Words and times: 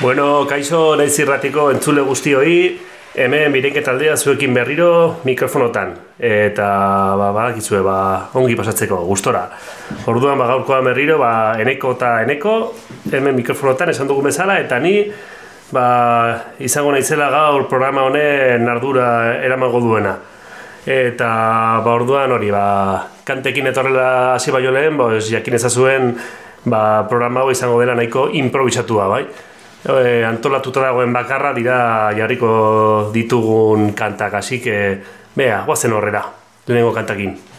Bueno, 0.00 0.46
kaixo 0.48 0.94
naiz 0.96 1.12
irratiko 1.20 1.66
entzule 1.74 2.00
guztioi, 2.00 2.52
hemen 3.20 3.52
bireke 3.52 3.82
taldea 3.84 4.14
zuekin 4.16 4.54
berriro 4.56 5.18
mikrofonotan. 5.28 5.90
Eta, 6.16 6.68
ba, 7.20 7.26
ba, 7.36 7.42
gizue, 7.52 7.82
ba, 7.84 7.96
ongi 8.40 8.56
pasatzeko, 8.56 9.02
gustora. 9.04 9.42
Orduan, 10.08 10.40
ba, 10.40 10.46
gaurkoa 10.54 10.78
berriro, 10.86 11.18
ba, 11.20 11.32
eneko 11.60 11.92
eta 11.98 12.14
eneko, 12.22 12.54
hemen 13.12 13.36
mikrofonotan 13.42 13.92
esan 13.92 14.08
dugu 14.08 14.24
bezala, 14.30 14.56
eta 14.64 14.78
ni, 14.80 14.94
ba, 15.76 15.84
izango 16.64 16.96
naizela 16.96 17.28
gaur 17.36 17.68
programa 17.68 18.08
honen 18.08 18.72
ardura 18.72 19.10
eramango 19.44 19.84
duena. 19.84 20.16
Eta, 20.88 21.30
ba, 21.84 21.92
orduan 21.92 22.32
hori, 22.38 22.48
ba, 22.56 22.64
kantekin 23.28 23.68
etorrela 23.74 24.08
hasi 24.38 24.48
baino 24.56 24.72
lehen, 24.72 24.96
ba, 24.96 25.12
jakin 25.20 25.60
ezazuen, 25.60 26.10
ba, 26.64 27.04
programa 27.12 27.44
hau 27.44 27.52
izango 27.52 27.76
dela 27.84 28.00
nahiko 28.00 28.30
improvisatua, 28.32 29.12
bai? 29.12 29.24
E, 29.84 30.24
antolatuta 30.24 30.80
dagoen 30.80 31.12
bakarra 31.12 31.52
dira 31.56 31.78
jarriko 32.16 33.10
ditugun 33.14 33.92
kantak, 33.94 34.34
hasi 34.34 34.60
que, 34.60 35.00
bea, 35.36 35.64
guazen 35.66 35.92
horrera, 35.92 36.24
lehenengo 36.66 36.92
kantakin. 36.94 37.49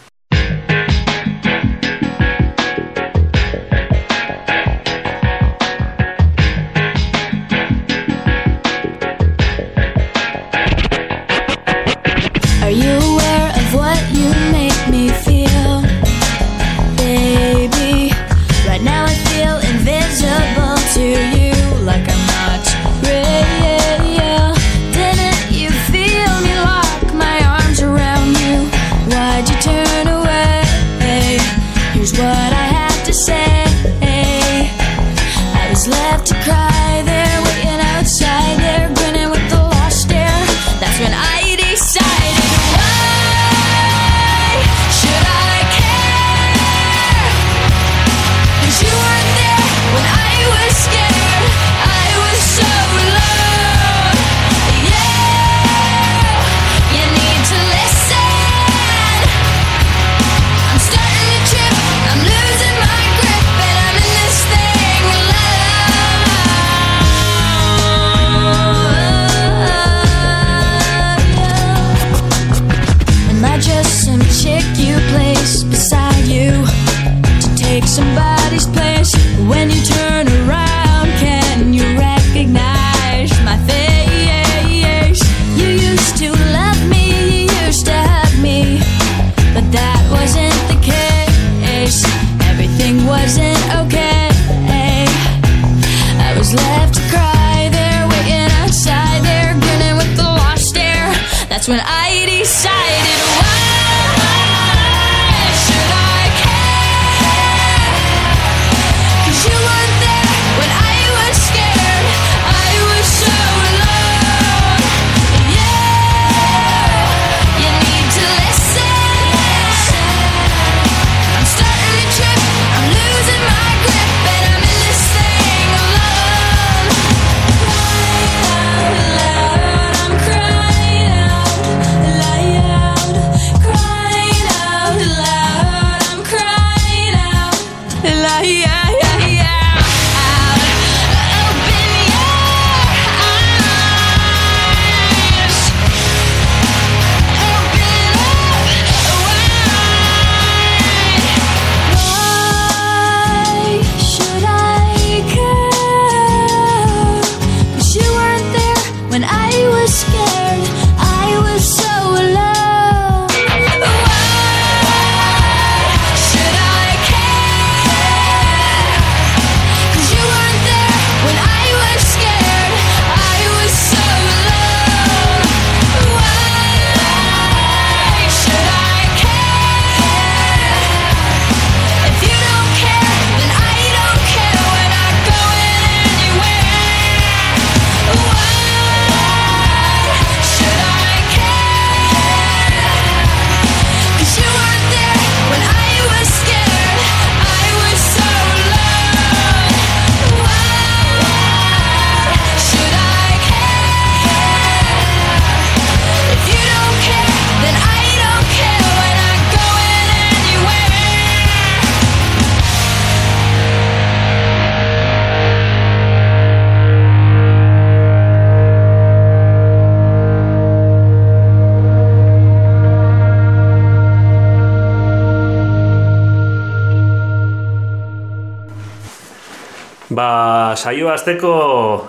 Saio 230.82 231.12
azteko 231.12 231.52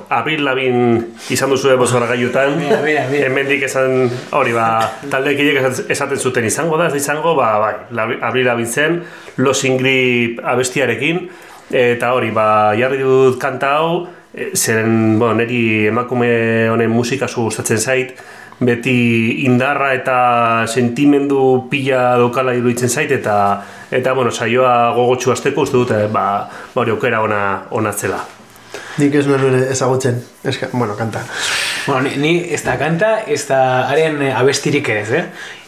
abril 0.10 0.42
labin 0.46 0.78
izan 1.30 1.52
duzu 1.54 1.70
ebo 1.76 1.86
zora 1.86 2.08
gaiutan. 2.10 2.58
Hemendik 3.20 3.68
esan 3.70 4.10
hori 4.34 4.56
ba, 4.56 4.68
talde 5.12 5.36
esaten 5.94 6.18
zuten 6.18 6.48
izango 6.50 6.80
da, 6.82 6.90
ez 6.90 6.98
izango, 6.98 7.36
ba, 7.38 7.52
bai, 7.62 8.18
abril 8.22 8.50
labin 8.50 8.68
zen, 8.68 9.02
Los 9.38 9.64
Ingrip 9.70 10.42
abestiarekin, 10.42 11.28
eta 11.70 12.14
hori, 12.18 12.34
ba, 12.34 12.74
jarri 12.80 13.04
dut 13.06 13.38
kanta 13.42 13.76
hau, 13.78 14.08
e, 14.34 14.52
zen, 14.58 15.20
bueno, 15.20 15.38
neri 15.44 15.88
emakume 15.94 16.70
honen 16.74 16.90
musika 16.90 17.30
zu 17.30 17.46
gustatzen 17.46 17.78
zait, 17.78 18.18
beti 18.64 19.46
indarra 19.46 19.94
eta 19.94 20.18
sentimendu 20.68 21.68
pila 21.70 22.14
dokala 22.22 22.54
iruditzen 22.58 22.90
zait, 22.90 23.12
eta 23.12 23.38
eta 23.94 24.14
bueno, 24.18 24.32
saioa 24.32 24.94
gogotsu 24.98 25.34
azteko 25.34 25.68
uste 25.68 25.78
dute, 25.78 26.06
ba, 26.14 26.30
ba 26.74 26.82
hori 26.82 26.96
aukera 26.96 27.22
ona, 27.22 27.44
ona 27.70 27.94
zela. 27.94 28.24
Nik 29.02 29.16
ez 29.18 29.26
nuen 29.26 29.56
ezagutzen, 29.72 30.20
ez, 30.44 30.58
bueno, 30.72 30.96
kanta. 30.96 31.24
Bueno, 31.88 32.02
ni, 32.06 32.16
ni 32.22 32.34
ez 32.54 32.62
da 32.64 32.76
kanta, 32.78 33.16
ez 33.26 33.42
da 33.50 33.60
haren 33.90 34.22
eh, 34.22 34.34
abestirik 34.38 34.90
ez, 34.94 35.10
eh? 35.12 35.24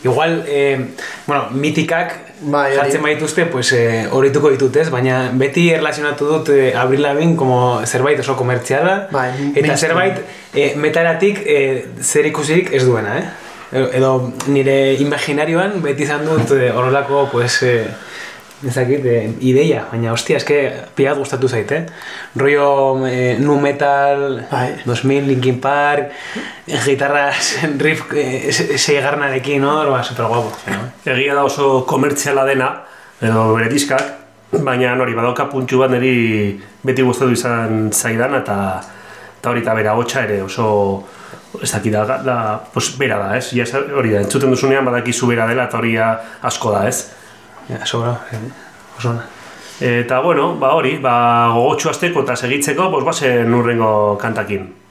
Igual, 0.06 0.44
eh, 0.48 0.77
bueno, 1.25 1.48
mitikak 1.51 2.13
bai, 2.42 2.75
jartzen 2.75 3.01
baituzte, 3.01 3.48
pues 3.50 3.72
horituko 4.12 4.51
eh, 4.51 4.56
ditut, 4.56 4.77
ez? 4.77 4.89
Baina 4.94 5.31
beti 5.33 5.72
erlazionatu 5.74 6.30
dut 6.30 6.51
eh, 6.54 6.75
Abril 6.77 7.01
Labin 7.01 7.36
como 7.36 7.81
zerbait 7.86 8.22
oso 8.22 8.38
komertziala, 8.38 9.07
bai, 9.12 9.30
eta 9.33 9.66
mainstream. 9.66 9.77
zerbait 9.77 10.22
eh, 10.54 10.75
metaratik 10.77 11.42
eh, 11.45 11.88
zer 12.01 12.30
ikusirik 12.30 12.72
ez 12.74 12.86
duena, 12.86 13.18
eh? 13.18 13.25
E, 13.72 13.81
edo 13.98 14.12
nire 14.54 14.94
imaginarioan 15.01 15.80
beti 15.83 16.06
izan 16.06 16.27
dut 16.27 16.54
eh, 16.57 16.69
horrelako, 16.72 17.30
pues... 17.33 17.63
Eh, 17.63 17.88
ezakit, 18.63 19.05
e, 19.05 19.15
ideia, 19.43 19.83
baina 19.91 20.13
ostia, 20.13 20.39
eske 20.39 20.57
piat 20.95 21.17
gustatu 21.19 21.49
zait, 21.49 21.71
eh? 21.75 21.85
Rollo 22.39 23.05
e, 23.07 23.35
nu 23.39 23.57
metal, 23.59 24.45
Ai. 24.51 24.75
2000, 24.85 25.27
Linkin 25.27 25.59
Park, 25.61 26.11
gitarras, 26.85 27.55
riff, 27.83 28.07
e, 28.13 28.51
se, 28.51 28.99
garnarekin, 29.01 29.61
no? 29.61 29.77
Ba, 29.91 30.03
super 30.03 30.29
guapo. 30.31 30.53
No? 30.71 30.85
Egia 31.05 31.35
da 31.35 31.43
oso 31.43 31.85
komertziala 31.89 32.45
dena, 32.47 32.71
edo 33.21 33.51
bere 33.55 33.69
diskak, 33.71 34.13
baina 34.63 34.93
hori 35.01 35.15
badoka 35.17 35.49
puntu 35.51 35.81
bat 35.81 35.91
niri 35.91 36.55
beti 36.85 37.03
gustatu 37.03 37.35
izan 37.35 37.89
zaidan, 37.91 38.37
eta 38.39 38.57
eta 39.39 39.51
hori 39.51 39.61
eta 39.61 39.75
bera 39.77 39.93
hotxa 39.93 40.23
ere 40.25 40.39
oso 40.41 40.67
ez 41.61 41.69
daki 41.71 41.91
da, 41.93 42.03
da 42.23 42.37
pues, 42.73 42.95
bera 42.99 43.19
da, 43.21 43.35
ez? 43.37 43.51
Ja, 43.55 43.65
hori 43.95 44.11
da, 44.11 44.23
entzuten 44.25 44.51
duzunean 44.51 44.85
badakizu 44.87 45.29
bera 45.29 45.45
dela 45.47 45.67
eta 45.69 45.79
hori 45.79 45.95
asko 45.99 46.73
da, 46.73 46.87
ez? 46.89 47.25
Ja, 47.69 47.85
sobra, 47.85 48.19
eh, 48.31 48.39
oso 48.97 49.09
ona. 49.09 49.25
Eta 49.79 50.21
bueno, 50.21 50.56
ba 50.56 50.73
hori, 50.77 50.97
ba 51.03 51.50
gogotsu 51.51 51.89
azteko 51.89 52.23
eta 52.23 52.35
segitzeko, 52.35 52.89
pues 52.91 53.03
bazen 53.03 53.53
urrengo 53.53 54.17
kantakin. 54.17 54.84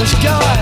just 0.00 0.22
go. 0.22 0.59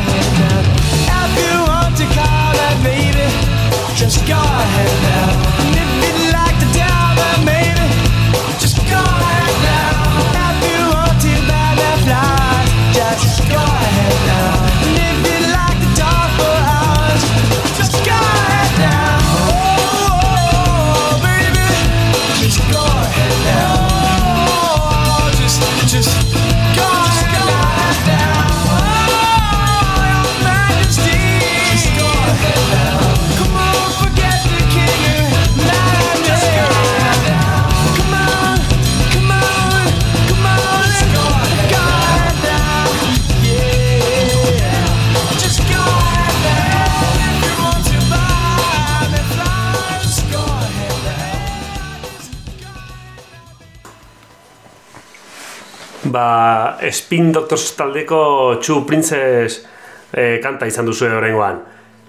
Spin 56.92 57.32
Doctors 57.32 57.72
taldeko 57.76 58.58
Two 58.64 58.84
Princess 58.86 59.64
e, 60.12 60.38
kanta 60.42 60.66
izan 60.66 60.86
duzu 60.88 61.08
horrengoan. 61.08 61.60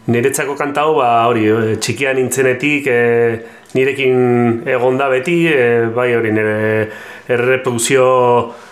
Niretzako 0.10 0.56
kanta 0.58 0.86
hau, 0.88 0.96
ba, 0.98 1.10
hori, 1.30 1.46
e, 1.50 1.76
txikian 1.82 2.18
nintzenetik 2.18 2.88
e, 2.90 3.00
nirekin 3.76 4.64
egonda 4.70 5.10
beti, 5.12 5.42
e, 5.52 5.66
bai 5.94 6.14
hori, 6.18 6.32
nire 6.34 6.56
erreproduzio 7.30 8.06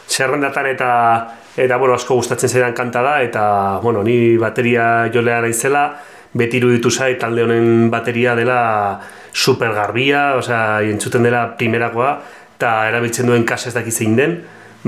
zerrendatan 0.07 0.71
eta 0.71 0.91
eta 1.57 1.77
bueno, 1.81 1.95
asko 1.97 2.15
gustatzen 2.19 2.49
zaidan 2.49 2.75
kanta 2.77 3.01
da 3.01 3.15
eta 3.25 3.43
bueno, 3.81 4.03
ni 4.05 4.37
bateria 4.37 5.09
jolea 5.13 5.41
naizela, 5.41 5.87
beti 6.37 6.59
iruditu 6.61 6.91
zait 6.91 7.17
talde 7.19 7.43
honen 7.43 7.89
bateria 7.89 8.35
dela 8.37 8.59
super 9.33 9.73
garbia, 9.73 10.35
osea, 10.37 10.81
entzuten 10.85 11.25
dela 11.25 11.47
primerakoa 11.57 12.11
eta 12.57 12.71
erabiltzen 12.89 13.29
duen 13.29 13.45
kasa 13.45 13.69
ez 13.69 13.75
daki 13.75 13.91
zein 13.93 14.15
den, 14.17 14.37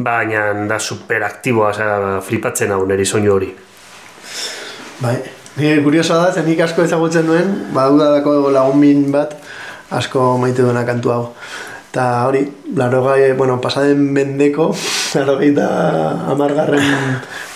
baina 0.03 0.51
da 0.69 0.79
super 0.79 1.23
aktiboa, 1.23 1.69
osea, 1.73 2.19
flipatzen 2.25 2.71
hau 2.75 2.85
niri 2.87 3.05
soinu 3.05 3.33
hori. 3.33 3.49
Bai, 4.99 5.15
nire 5.57 5.81
kuriosoa 5.83 6.25
da, 6.25 6.33
zen 6.33 6.47
nik 6.49 6.59
asko 6.65 6.83
ezagutzen 6.83 7.27
duen, 7.29 7.55
badudadako 7.75 8.51
lagun 8.55 8.79
min 8.79 9.09
bat, 9.13 9.35
asko 9.95 10.37
maite 10.41 10.65
duena 10.65 10.85
kantu 10.87 11.15
hau. 11.15 11.23
Eta 11.89 12.05
hori, 12.27 12.43
laro 12.77 13.01
gai, 13.07 13.31
bueno, 13.33 13.57
pasaden 13.61 14.01
mendeko, 14.13 14.69
laro 15.17 15.39
gai 15.39 15.53
da 15.57 15.69
amargarren 16.29 16.85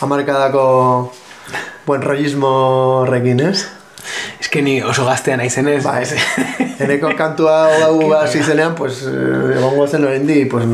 amarkadako 0.02 0.64
buen 1.86 2.02
rollismo 2.02 2.52
horrekin, 3.04 3.40
ez? 3.40 3.68
Ez 4.40 4.50
que 4.50 4.62
ni 4.62 4.82
oso 4.82 5.06
gaztea 5.06 5.38
naizenez. 5.38 5.84
Ba, 5.84 6.02
ez. 6.02 6.16
Eneko 6.80 7.12
kantua 7.18 7.68
hau 7.84 8.12
hasi 8.22 8.44
zenean, 8.44 8.76
pues, 8.76 9.04
egongo 9.08 9.88
zen 9.88 10.08
horrendi, 10.08 10.46
pues, 10.46 10.66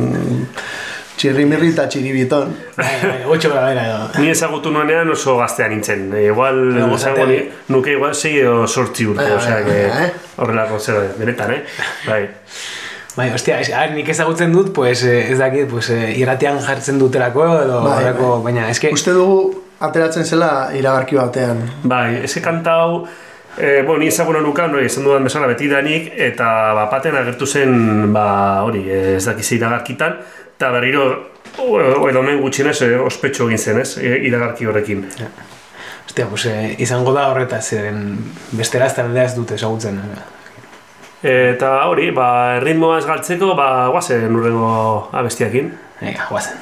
txirrimirri 1.19 1.73
eta 1.73 1.85
txiribiton. 1.91 2.53
Bai, 2.77 2.87
bai, 3.03 3.17
Gutxo 3.27 3.49
gara 3.51 3.67
bera 3.73 3.85
edo. 3.89 3.99
Ni 4.23 4.29
ezagutu 4.31 4.71
nuenean 4.71 5.09
oso 5.11 5.35
gaztea 5.37 5.67
nintzen. 5.67 6.09
Igual, 6.23 6.61
ni- 6.75 7.39
nuke 7.67 7.91
igual 7.97 8.15
sei 8.15 8.37
edo 8.39 8.65
sortzi 8.67 9.05
urte, 9.11 9.23
Bai, 9.23 9.31
bai, 9.35 9.37
osea, 9.37 9.63
que 9.65 9.79
bai, 9.87 9.89
bai. 9.99 10.11
horrelako 10.37 10.79
zer, 10.79 11.09
benetan, 11.19 11.51
eh? 11.53 11.63
Bai. 12.07 12.21
Bai, 13.17 13.31
ostia, 13.35 13.59
ez, 13.59 13.71
a, 13.75 13.85
nik 13.91 14.07
ezagutzen 14.13 14.53
dut, 14.53 14.71
pues, 14.73 15.03
eh, 15.03 15.31
ez 15.33 15.37
dakit, 15.39 15.67
pues, 15.67 15.89
eh, 15.91 16.13
irratian 16.21 16.59
jartzen 16.63 16.99
dutelako 17.01 17.43
edo 17.65 17.81
Bai, 17.83 17.97
horreko, 18.03 18.29
bai. 18.37 18.53
baina, 18.53 18.69
eske, 18.71 18.93
Uste 18.95 19.11
dugu 19.11 19.63
ateratzen 19.79 20.23
zela 20.25 20.69
iragarki 20.77 21.17
batean. 21.19 21.65
Bai, 21.83 22.21
ese 22.23 22.41
kanta 22.41 22.77
hau, 22.79 23.05
e, 23.57 23.81
bueno, 23.83 23.99
ni 23.99 24.07
ezaguna 24.07 24.39
nukan, 24.39 24.71
hori, 24.75 24.85
esan 24.85 25.03
dudan 25.03 25.23
bezala 25.27 25.47
beti 25.51 25.67
danik, 25.67 26.13
eta 26.15 26.73
bapaten 26.79 27.15
agertu 27.15 27.45
zen, 27.47 28.13
ba, 28.13 28.61
hori, 28.63 28.85
ez 28.89 29.25
dakiz 29.25 29.51
iragarkitan, 29.57 30.15
eta 30.59 30.73
berriro, 30.75 31.03
edo 31.55 32.21
men 32.21 32.41
gutxienez, 32.43 32.81
e, 32.83 32.97
ospetxo 32.99 33.45
egin 33.47 33.61
zen, 33.61 33.77
ez, 33.79 33.93
e, 33.95 34.17
iragarki 34.27 34.67
horrekin. 34.67 35.05
ostia, 36.05 36.25
pues, 36.27 36.45
eh, 36.47 36.75
izango 36.83 37.13
da 37.13 37.29
horretaz, 37.29 37.61
zeren 37.69 38.17
bestera 38.51 38.87
ez 38.89 38.95
taldea 38.97 39.27
dute 39.35 39.55
ezagutzen. 39.55 40.01
Eta 41.23 41.69
hori, 41.87 42.09
ba, 42.11 42.57
erritmoa 42.57 42.97
ez 42.99 43.05
galtzeko, 43.05 43.53
ba, 43.55 43.87
guazen 43.93 44.35
urrengo 44.35 45.09
abestiakin. 45.13 45.71
Venga, 46.01 46.27
guazen. 46.29 46.57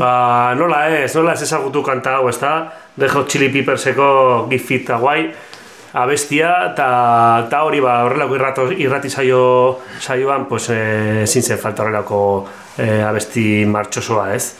Ba, 0.00 0.54
nola 0.56 0.86
ez, 0.88 1.12
nola 1.12 1.34
ez 1.36 1.44
ezagutu 1.44 1.82
kanta 1.84 2.16
hau, 2.16 2.28
ezta? 2.30 2.72
The 2.96 3.08
Hot 3.12 3.28
Chili 3.28 3.50
Pepperseko 3.52 4.46
Give 4.48 4.64
Fit 4.64 4.88
Hawaii 4.88 5.26
abestia, 5.92 6.52
eta 6.70 6.86
ta 7.50 7.62
hori 7.66 7.82
ba, 7.82 8.04
horrelako 8.06 8.38
irrato, 8.38 8.64
irrati 8.70 9.10
saio, 9.10 9.42
saioan, 10.00 10.46
pues, 10.48 10.70
eh, 10.70 11.22
ezin 11.24 11.42
zen 11.42 11.58
falta 11.58 11.82
horrelako 11.82 12.22
eh, 12.78 13.02
abesti 13.04 13.66
martxosoa, 13.66 14.30
ez? 14.34 14.54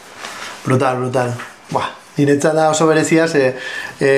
Brutal, 0.65 0.99
brutal. 0.99 1.33
Buah, 1.71 1.89
niretzat 2.19 2.57
da 2.59 2.69
oso 2.75 2.87
berezia, 2.89 3.29
ze 3.29 3.55
e, 4.01 4.11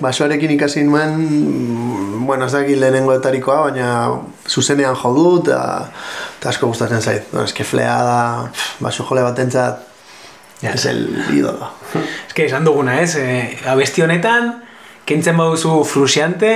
basoarekin 0.00 0.52
ikasi 0.54 0.84
nuen, 0.84 1.16
mm, 1.16 2.26
bueno, 2.26 2.46
ez 2.46 2.52
dakit 2.52 2.78
lehenengo 2.78 3.18
baina 3.18 4.10
zuzenean 4.46 4.94
jo 4.94 5.14
dut, 5.14 5.48
eta 5.48 6.48
asko 6.48 6.66
gustatzen 6.68 7.00
zait. 7.00 7.24
Bueno, 7.32 7.46
eske 7.46 7.64
flea 7.64 7.96
da, 8.04 8.50
baso 8.78 9.04
jole 9.04 9.22
batentzat, 9.22 9.91
Ja. 10.62 10.72
es 10.72 10.86
el 10.86 11.24
ídolo. 11.32 11.70
Ez 12.28 12.34
que 12.34 12.46
esan 12.46 12.64
duguna, 12.64 13.00
ez? 13.00 13.16
E, 13.16 13.58
abesti 13.66 14.02
honetan, 14.02 14.62
kentzen 15.04 15.36
baduzu 15.36 15.82
frusiante, 15.84 16.52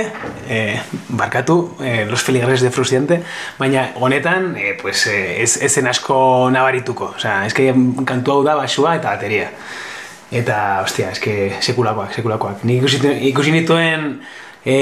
e, 0.47 0.79
barkatu, 1.09 1.75
e, 1.83 2.05
los 2.05 2.23
feligres 2.23 2.61
de 2.61 2.71
frusiante, 2.71 3.21
baina 3.59 3.91
honetan, 3.95 4.55
e, 4.57 4.73
pues, 4.81 5.05
e, 5.07 5.43
ez, 5.43 5.57
ez 5.61 5.73
zen 5.73 5.87
asko 5.87 6.49
nabarituko. 6.51 7.11
Osea, 7.17 7.45
ez 7.45 7.53
que 7.53 7.67
kantu 8.07 8.31
hau 8.31 8.43
da 8.47 8.55
basua 8.55 8.95
eta 8.95 9.11
bateria. 9.17 9.51
Eta, 10.31 10.81
ostia, 10.83 11.11
ez 11.11 11.19
que 11.19 11.53
sekulakoak, 11.59 12.15
sekulakoak. 12.15 12.63
Nik 12.63 12.81
ikusi, 12.81 13.03
ikusi 13.29 13.51
nituen 13.51 14.15
e, 14.65 14.77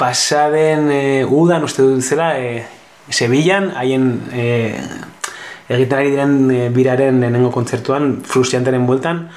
pasaden 0.00 0.92
e, 0.92 1.02
udan, 1.24 1.64
uste 1.64 1.82
dut 1.82 2.04
zela, 2.04 2.34
e, 2.38 2.62
Sevillan, 3.10 3.72
haien 3.74 4.04
e, 4.30 4.44
egiten 5.70 5.98
ari 5.98 6.10
diren 6.12 6.36
e, 6.50 6.68
biraren 6.74 7.20
lehenengo 7.22 7.52
kontzertuan, 7.54 8.16
frustianteren 8.26 8.86
bueltan, 8.88 9.28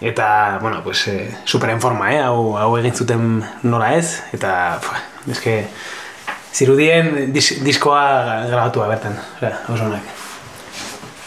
eta, 0.00 0.58
bueno, 0.60 0.82
pues, 0.84 1.06
e, 1.08 1.30
super 1.44 1.70
en 1.70 1.80
forma, 1.80 2.12
eh? 2.14 2.20
hau, 2.20 2.56
hau 2.58 2.72
egin 2.80 2.94
zuten 2.94 3.28
nola 3.62 3.94
ez, 3.96 4.22
eta, 4.34 4.80
pua, 4.82 4.98
eske, 5.30 5.60
zirudien 6.56 7.32
dis, 7.32 7.52
diskoa 7.64 8.46
grabatua 8.50 8.88
bertan, 8.90 9.18
oso 9.68 9.84
onak. 9.86 10.14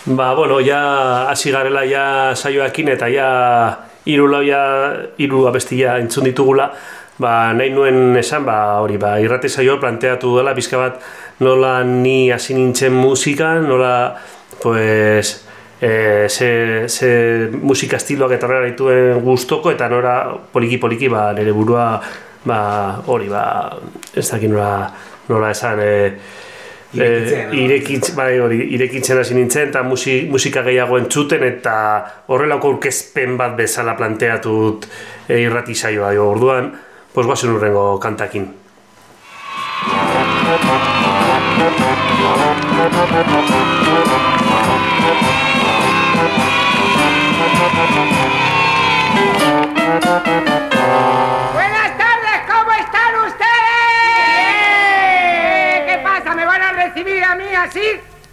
Ba, 0.10 0.34
bueno, 0.34 0.60
ja 0.66 1.30
hasi 1.30 1.52
garela 1.54 1.84
ja 1.86 2.34
saioakin 2.34 2.88
eta 2.96 3.10
ja 3.14 3.28
hiru 4.10 4.26
lau 4.32 4.40
ja 4.42 4.62
hiru 5.22 5.44
abestia 5.48 6.00
entzun 6.02 6.26
ditugula, 6.26 6.72
ba, 7.22 7.52
nahi 7.54 7.70
nuen 7.76 8.18
esan, 8.18 8.46
ba, 8.48 8.80
hori, 8.82 8.98
ba, 8.98 9.18
irrate 9.22 9.52
saioa 9.52 9.78
planteatu 9.80 10.38
dela, 10.40 10.56
pizka 10.58 10.80
bat 10.82 10.98
nola 11.44 11.84
ni 11.84 12.32
hasi 12.34 12.56
nintzen 12.58 12.96
musikan, 12.96 13.68
nola, 13.70 13.94
pues, 14.62 15.46
e, 15.82 16.28
ze, 16.30 16.86
ze 16.90 17.50
musika 17.62 17.98
estiloak 17.98 18.36
eta 18.36 18.48
horrela 18.48 18.68
dituen 18.72 19.22
gustoko 19.24 19.72
eta 19.72 19.90
nora 19.90 20.20
poliki-poliki, 20.54 21.08
ba, 21.08 21.32
nire 21.34 21.52
burua, 21.56 22.02
ba, 22.46 22.60
hori, 23.08 23.30
ba, 23.32 23.44
ez 24.14 24.28
dakit 24.30 24.52
nola, 24.52 24.92
nola 25.30 25.52
esan, 25.56 25.80
e, 25.84 25.96
Irekitzen, 26.90 27.52
irekitz, 27.54 28.16
bai, 28.18 28.40
hori, 28.42 28.64
irekitzen 28.74 29.20
hasi 29.22 29.36
nintzen 29.38 29.68
eta 29.68 29.84
musi, 29.86 30.24
musika 30.26 30.64
gehiago 30.66 30.98
entzuten 30.98 31.44
eta 31.46 31.74
horrelako 32.34 32.72
aurkezpen 32.74 33.38
bat 33.38 33.54
bezala 33.60 33.94
planteatut 33.94 34.88
e, 35.28 35.38
irrati 35.44 35.78
saioa. 35.78 36.16
Jo, 36.18 36.32
orduan, 36.34 36.74
pues 37.14 37.30
guazen 37.30 37.54
urrengo 37.54 38.00
kantakin. 38.02 38.50
Buenas 42.80 43.66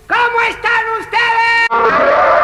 cómo 0.09 0.41
están 0.49 0.85
ustedes. 1.01 2.36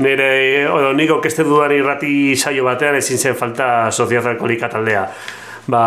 Nire, 0.00 0.66
odo, 0.68 0.92
nik 0.96 1.10
okeste 1.12 1.44
dudan 1.44 1.72
irrati 1.76 2.34
saio 2.36 2.64
batean 2.64 2.96
ezin 2.98 3.18
zen 3.18 3.36
falta 3.36 3.90
Soziaz 3.92 4.26
Alkolika 4.26 4.68
taldea. 4.72 5.04
Ba, 5.70 5.80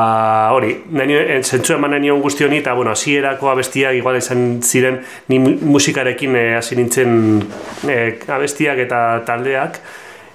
hori, 0.56 0.70
neni, 0.96 1.18
zentzu 1.44 1.74
eman 1.76 1.98
nion 2.00 2.22
guzti 2.24 2.46
honi, 2.46 2.62
eta, 2.62 2.76
bueno, 2.78 2.94
hasierako 2.94 3.50
abestiak 3.52 3.98
igual 3.98 4.16
izan 4.16 4.62
ziren, 4.64 5.02
ni 5.28 5.40
mu- 5.42 5.58
musikarekin 5.74 6.36
eh, 6.40 6.46
hasi 6.56 6.78
nintzen 6.78 7.42
eh, 7.90 8.20
abestiak 8.32 8.80
eta 8.86 9.02
taldeak, 9.28 9.80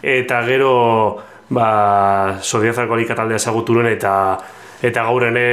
eta 0.02 0.42
gero, 0.44 0.72
ba, 1.54 1.68
Soziaz 2.42 2.76
Alkolika 2.82 3.14
taldea 3.16 3.40
ezagutu 3.40 3.78
nuen, 3.78 3.88
eta 3.94 4.12
eta 4.82 5.02
gaur 5.08 5.24
ene, 5.26 5.46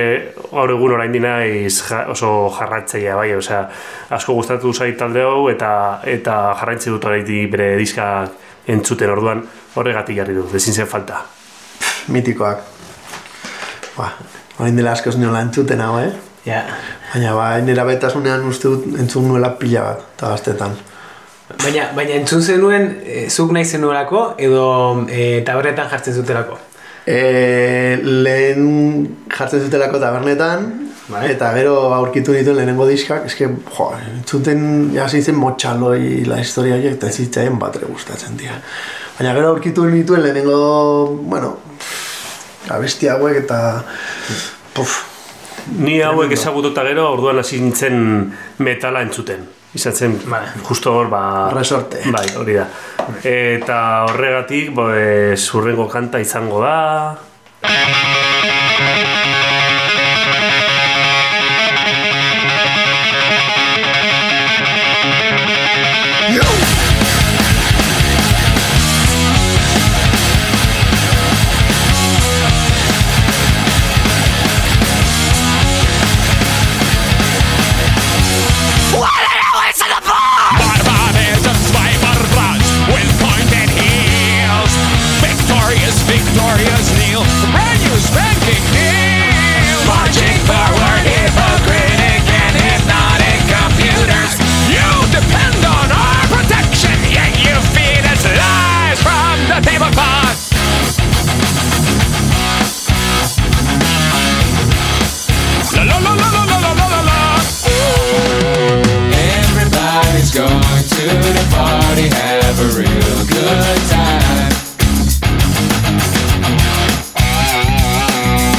gaur 0.51 0.71
egun 0.75 0.95
orain 0.97 1.15
naiz 1.21 1.81
ja, 1.87 2.05
oso 2.13 2.49
jarratzailea 2.57 3.15
bai, 3.17 3.31
osea, 3.35 3.63
asko 4.09 4.35
gustatu 4.37 4.73
zait 4.73 4.97
talde 4.97 5.23
hau 5.25 5.49
eta 5.49 6.01
eta 6.05 6.35
jarraitzi 6.59 6.93
dut 6.93 7.05
oraindik 7.05 7.51
bere 7.51 7.75
diska 7.79 8.27
entzuten 8.67 9.09
orduan 9.09 9.43
horregatik 9.75 10.17
jarri 10.17 10.35
dut, 10.37 10.53
ezin 10.55 10.73
zen 10.73 10.87
falta. 10.87 11.23
Mitikoak. 12.07 12.61
Ba, 13.97 14.11
orain 14.59 14.77
dela 14.77 14.93
asko 14.93 15.13
niola 15.17 15.41
entzuten 15.41 15.81
hau, 15.81 15.97
eh? 15.99 16.11
Ja. 16.45 16.61
Baina, 17.13 17.33
ba, 17.33 17.47
nera 17.65 17.85
betasunean 17.87 18.45
uste 18.45 18.69
dut 18.69 18.99
entzun 19.01 19.27
nuela 19.27 19.55
pila 19.57 19.87
bat, 19.89 20.05
eta 20.15 20.35
gaztetan. 20.35 20.77
Baina, 21.63 21.89
baina 21.97 22.19
entzun 22.19 22.43
zenuen, 22.43 22.87
e, 23.05 23.25
zuk 23.29 23.53
nahi 23.55 23.65
zenuelako, 23.65 24.27
edo 24.37 24.65
e, 25.09 25.41
tabernetan 25.45 25.89
jartzen 25.89 26.17
zutelako. 26.21 26.57
E, 27.05 27.99
lehen 28.01 28.67
jartzen 29.29 29.61
zutelako 29.67 29.99
tabernetan, 30.01 30.67
Bai. 31.05 31.27
eta 31.35 31.51
gero 31.53 31.75
aurkitu 31.93 32.33
nituen 32.33 32.57
lehenengo 32.57 32.87
diskak, 32.89 33.27
eske, 33.29 33.51
jo, 33.77 33.89
entzuten 34.15 34.95
hasi 35.03 35.21
zen 35.21 35.37
motxaloi 35.37 36.25
la 36.25 36.39
historia 36.41 36.79
horiek, 36.79 36.97
eta 36.97 37.11
zitzaien 37.11 37.59
batre 37.61 37.85
gustatzen 37.85 38.39
dira. 38.41 38.57
Baina 39.19 39.35
gero 39.37 39.53
aurkitu 39.53 39.85
nituen 39.85 40.25
lehenengo, 40.25 40.57
bueno, 41.29 41.57
abesti 42.73 43.11
hauek 43.13 43.43
eta, 43.45 43.59
puf, 44.73 45.03
Ni 45.65 45.97
hauek 46.05 46.29
ezagututa 46.35 46.83
gero 46.85 47.07
orduan 47.15 47.39
hasi 47.41 47.57
nintzen 47.57 47.95
metala 48.61 49.01
entzuten. 49.01 49.47
Izan 49.75 49.93
zen, 49.93 50.13
Bai. 50.31 50.41
justo 50.63 50.93
hor, 50.95 51.09
ba... 51.11 51.49
Resorte. 51.51 51.99
Bai, 52.11 52.29
hori 52.39 52.55
da. 52.55 52.69
Eta 53.27 53.79
horregatik, 54.07 54.71
pues, 54.75 55.53
urrengo 55.53 55.89
kanta 55.91 56.23
izango 56.23 56.63
da... 56.63 56.75
real 112.75 113.25
good 113.27 113.81
time. 113.89 114.51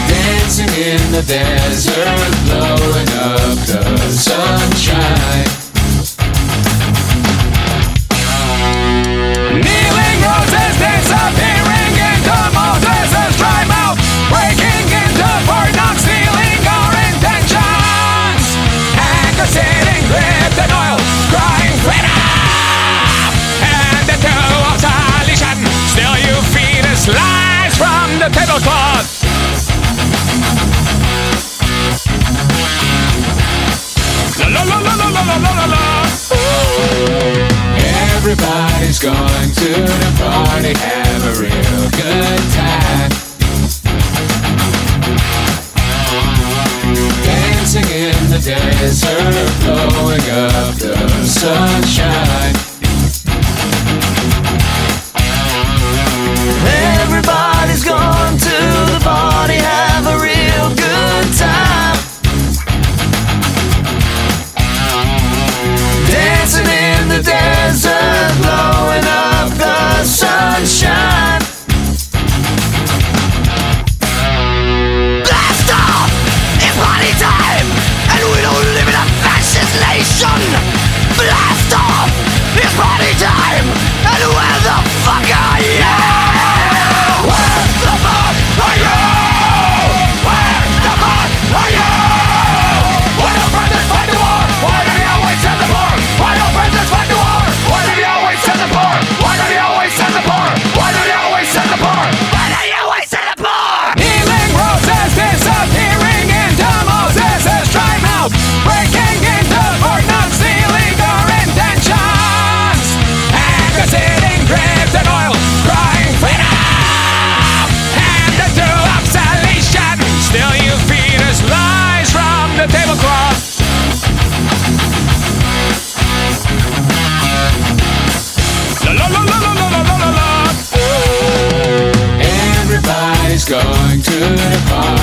Dancing 0.09 0.73
in 0.73 1.13
the 1.13 1.23
desert, 1.27 2.07
blowing 2.47 3.09
up 3.21 3.59
the 3.67 4.11
sunshine. 4.11 5.66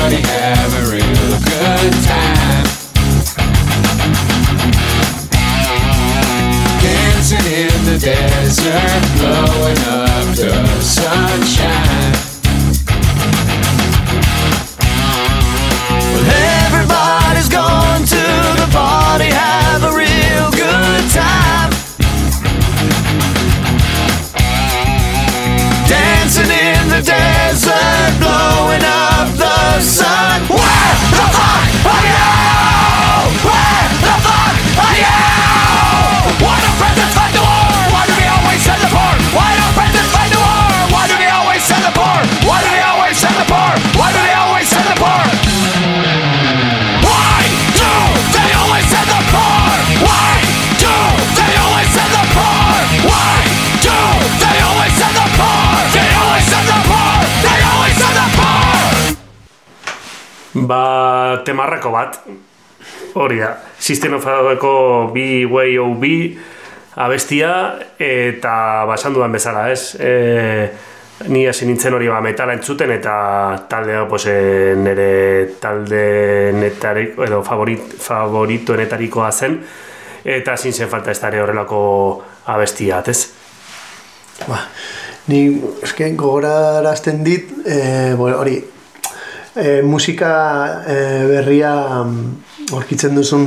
Party, 0.04 0.22
have 0.28 0.74
a 0.74 0.92
real 0.92 1.34
good 1.48 1.94
time. 2.04 2.68
Dancing 6.82 7.48
in 7.48 7.78
the 7.86 7.98
desert, 8.02 9.03
Temarrako 61.54 61.92
bat, 61.94 62.18
hori 63.14 63.38
da, 63.38 63.54
System 63.78 64.16
of 64.18 64.26
bi 65.14 65.46
way 65.46 65.78
bi 66.00 66.40
abestia 66.96 67.78
eta 68.00 68.86
basan 68.90 69.14
dudan 69.14 69.32
bezala, 69.32 69.70
ez? 69.70 69.94
E, 70.02 70.72
ni 71.30 71.46
hasi 71.46 71.68
nintzen 71.70 71.94
hori 71.94 72.10
ba, 72.10 72.22
metala 72.26 72.56
entzuten 72.58 72.90
eta 72.92 73.14
talde 73.70 74.00
hau 74.00 74.08
pues, 74.10 74.26
e, 74.26 74.74
nire 74.76 75.54
talde 75.62 76.52
netariko, 76.58 77.24
edo 77.24 77.44
favorit, 77.46 77.94
favoritoenetarikoa 78.02 79.32
zen 79.32 79.62
eta 80.26 80.58
ezin 80.58 80.74
zen 80.74 80.90
falta 80.90 81.12
ez 81.12 81.20
da 81.22 81.30
ere 81.30 81.44
horrelako 81.44 81.80
abestia, 82.50 83.04
ez? 83.06 83.30
Ba, 84.48 84.58
ni 85.30 85.46
eske 85.86 86.10
gogorarazten 86.18 87.22
dit, 87.24 87.54
e, 87.62 88.14
hori, 88.18 88.58
e, 89.56 89.82
musika 89.82 90.84
e, 90.88 90.96
berria 91.30 91.74
mm, 92.04 92.72
aurkitzen 92.74 93.16
duzun 93.16 93.46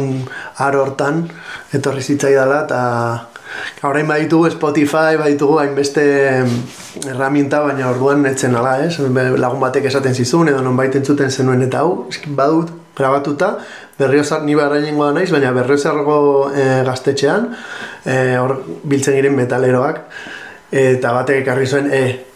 aro 0.63 0.85
hortan, 0.85 1.25
etorri 1.75 2.03
zitzaidala, 2.03 2.63
eta 2.67 3.89
orain 3.89 4.07
baditugu 4.09 4.51
Spotify, 4.53 5.17
baditugu 5.19 5.59
hainbeste 5.63 6.05
mm, 6.45 7.09
erraminta, 7.15 7.63
baina 7.67 7.91
orduan 7.91 8.27
etzen 8.31 8.55
ala, 8.59 8.79
ez? 8.85 8.99
Lagun 9.01 9.63
batek 9.63 9.91
esaten 9.91 10.15
zizun, 10.15 10.51
edo 10.53 10.63
nonbait 10.65 10.95
entzuten 11.01 11.31
zenuen 11.31 11.67
eta 11.67 11.83
hau, 11.83 12.07
badut, 12.39 12.73
grabatuta, 12.97 13.57
berriozar, 13.99 14.45
ni 14.45 14.55
barrainengoa 14.57 15.11
naiz, 15.17 15.29
baina 15.33 15.53
berriozargo 15.57 16.19
e, 16.55 16.65
gaztetxean, 16.87 17.51
hor 18.41 18.57
biltzen 18.87 19.19
giren 19.19 19.37
metaleroak, 19.37 20.01
eta 20.73 21.13
batek 21.19 21.43
ekarri 21.43 21.69
zuen, 21.69 21.93
e, 21.93 22.36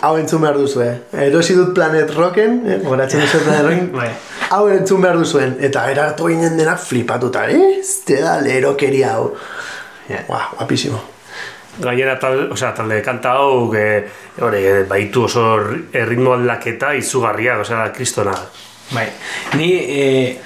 hau 0.00 0.16
entzun 0.18 0.42
behar 0.42 0.58
duzue. 0.58 0.88
Erosi 1.26 1.54
dut 1.58 1.74
Planet 1.76 2.10
Rocken, 2.16 2.60
eh, 2.66 2.78
goratzen 2.84 3.22
duzu 3.24 3.42
Planet 3.44 3.66
Rocken, 3.66 3.92
Bai. 3.98 4.08
hau 4.50 4.66
entzun 4.72 5.02
behar 5.04 5.18
duzuen. 5.20 5.56
Eta 5.60 5.86
eratu 5.92 6.28
ginen 6.30 6.56
denak 6.58 6.80
flipatuta, 6.82 7.46
eh? 7.50 7.80
Zte 7.84 8.20
da 8.24 8.38
lerokeria 8.44 9.14
hau. 9.16 9.30
Ja. 10.08 10.24
Guau, 10.26 10.42
guapísimo. 10.58 11.00
Gainera 11.80 12.16
tal, 12.20 12.48
osea, 12.52 12.72
talde 12.76 12.98
kanta 13.06 13.36
hau 13.38 13.70
e, 13.78 13.84
hori, 14.42 14.64
e, 14.66 14.82
baitu 14.90 15.24
oso 15.28 15.44
erritmo 15.94 16.34
aldaketa 16.34 16.92
izugarria, 16.98 17.60
osea, 17.62 17.86
kristona. 17.94 18.34
Bai, 18.90 19.06
ni 19.54 19.68
eh, 19.78 20.40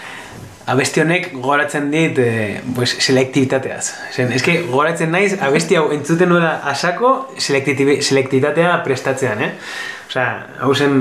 abesti 0.66 1.02
honek 1.02 1.28
gogoratzen 1.34 1.90
dit 1.92 2.18
eh, 2.18 2.60
pues, 2.74 2.94
selektibitateaz. 2.98 3.84
Zen, 4.14 4.32
eske 4.32 4.56
gogoratzen 4.68 5.12
naiz 5.12 5.34
abesti 5.42 5.76
hau 5.76 5.90
entzuten 5.92 6.30
nuela 6.32 6.56
asako 6.70 7.14
selektibitatea 7.38 8.78
prestatzean, 8.86 9.42
eh? 9.44 9.52
Osea, 10.08 10.28
hau 10.64 10.74
zen 10.74 11.00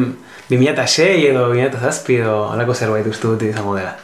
2006 0.49 1.29
edo 1.29 1.47
2007 1.53 2.19
edo 2.19 2.37
alako 2.51 2.75
zerbait 2.75 3.07
uste 3.07 3.29
dut 3.29 3.45
izango 3.47 3.77
dela. 3.77 3.95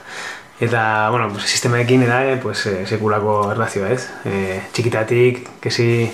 Eta, 0.60 1.10
bueno, 1.12 1.30
pues, 1.32 1.46
sistemaekin 1.48 2.04
era, 2.04 2.26
eh, 2.32 2.38
pues, 2.38 2.66
eh, 2.66 2.86
sekulako 2.86 3.52
erlazioa, 3.52 3.92
ez? 3.96 4.10
Eh, 4.26 4.60
txikitatik, 4.74 5.46
kesi, 5.64 6.12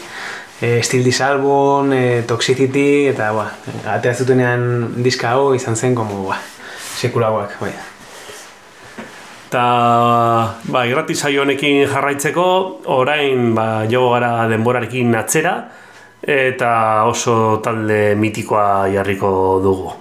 eh, 0.62 0.82
Still 0.84 1.04
This 1.04 1.22
Album, 1.22 1.92
eh, 1.94 2.24
Toxicity, 2.28 3.08
eta, 3.10 3.32
ba, 3.34 3.50
atea 3.96 4.14
zutenean 4.14 5.04
diska 5.04 5.34
hau 5.34 5.56
izan 5.56 5.76
zen, 5.76 5.96
como, 5.96 6.28
ba, 6.30 6.40
sekulagoak, 7.02 7.60
bai. 7.60 7.74
Eta, 9.46 10.58
ba, 10.74 10.82
irrati 10.90 11.14
saio 11.14 11.44
honekin 11.44 11.84
jarraitzeko, 11.86 12.46
orain, 12.96 13.52
ba, 13.54 13.86
jo 13.92 14.08
gara 14.10 14.48
denborarekin 14.50 15.14
atzera, 15.20 15.54
eta 16.26 16.72
oso 17.06 17.62
talde 17.62 18.16
mitikoa 18.18 18.90
jarriko 18.96 19.30
dugu. 19.62 19.94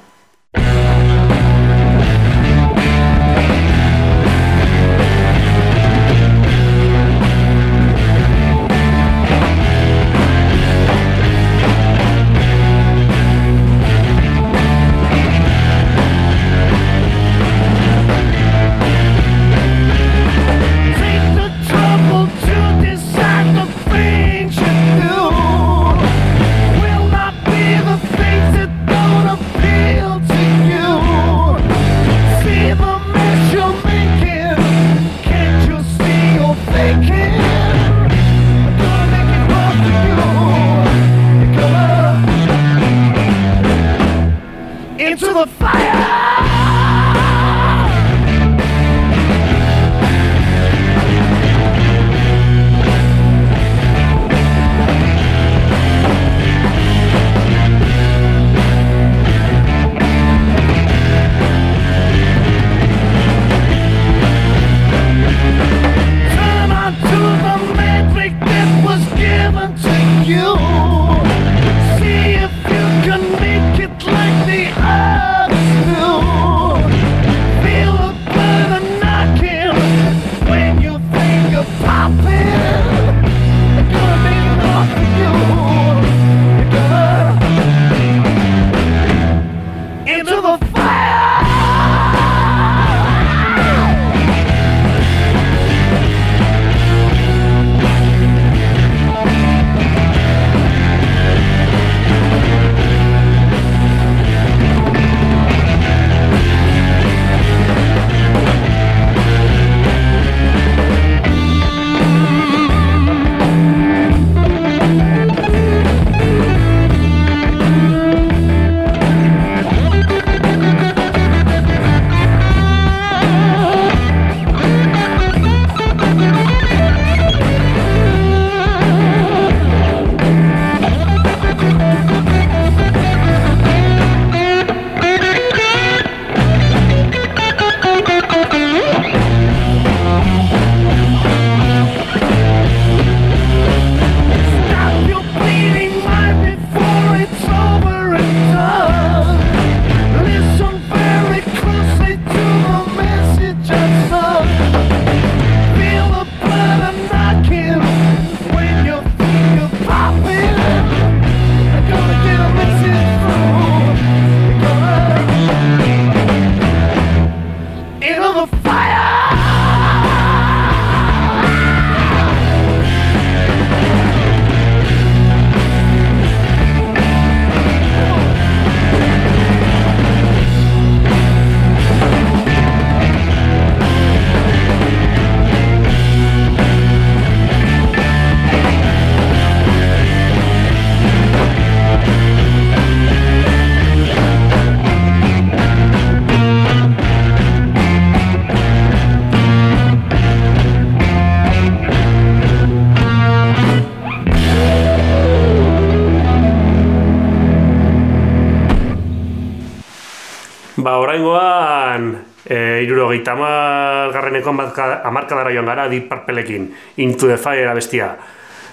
Bat 214.44 214.78
amarkadara 215.04 215.52
joan 215.52 215.66
gara, 215.66 215.88
Deep 215.88 216.08
Purpleekin, 216.08 216.70
Into 216.96 217.26
the 217.26 217.36
Fire 217.36 217.68
abestia. 217.68 218.14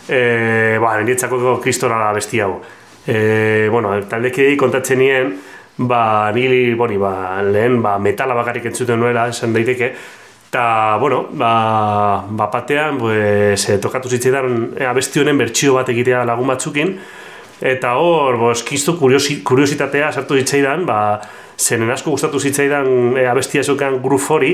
E, 0.08 0.78
ba, 0.82 0.96
niretzako 1.00 1.60
kristora 1.62 1.98
da 1.98 2.10
abesti 2.10 2.40
hau. 2.42 2.60
E, 3.08 3.68
bueno, 3.72 3.94
taldekidei 4.10 4.58
kontatzen 4.58 5.00
nien, 5.00 5.32
ba, 5.78 6.32
nili, 6.36 6.74
boni, 6.76 6.98
ba, 6.98 7.42
lehen, 7.42 7.82
ba, 7.82 7.98
metala 8.00 8.36
bakarrik 8.38 8.68
entzuten 8.70 9.00
nuela, 9.00 9.28
esan 9.32 9.54
daiteke, 9.54 9.94
eta, 10.52 10.98
bueno, 11.00 11.28
ba, 11.32 12.26
ba 12.30 12.50
batean, 12.54 12.98
pues, 13.00 13.70
e, 13.70 13.78
tokatu 13.82 14.10
zitzaidan 14.10 14.74
e, 14.78 14.86
abesti 14.86 15.22
honen 15.22 15.38
bertsio 15.40 15.78
bat 15.80 15.90
egitea 15.90 16.26
lagun 16.28 16.52
batzukin, 16.52 16.96
eta 17.62 17.96
hor, 17.96 18.38
bos, 18.42 18.62
kiztu 18.68 18.98
kuriosi, 19.00 19.42
kuriositatea 19.48 20.12
sartu 20.12 20.38
zitzaidan, 20.42 20.86
ba, 20.86 21.00
zenen 21.62 21.94
asko 21.94 22.12
gustatu 22.12 22.40
zitzaidan 22.40 23.18
e, 23.18 23.26
abestia 23.30 23.64
zeukan 23.64 24.02
groove 24.04 24.34
hori, 24.34 24.54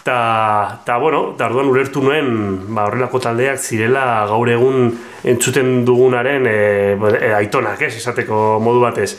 eta, 0.00 0.80
ta, 0.84 0.96
bueno, 0.98 1.34
eta 1.34 1.48
orduan 1.48 1.68
ulertu 1.68 2.02
nuen, 2.04 2.30
ba, 2.74 2.86
horrelako 2.88 3.20
taldeak 3.20 3.60
zirela 3.60 4.24
gaur 4.30 4.48
egun 4.48 4.92
entzuten 5.28 5.84
dugunaren 5.84 6.46
e, 6.46 6.56
e, 6.96 7.32
aitonak, 7.42 7.82
ez, 7.82 7.94
esateko 7.98 8.58
modu 8.62 8.80
batez. 8.86 9.12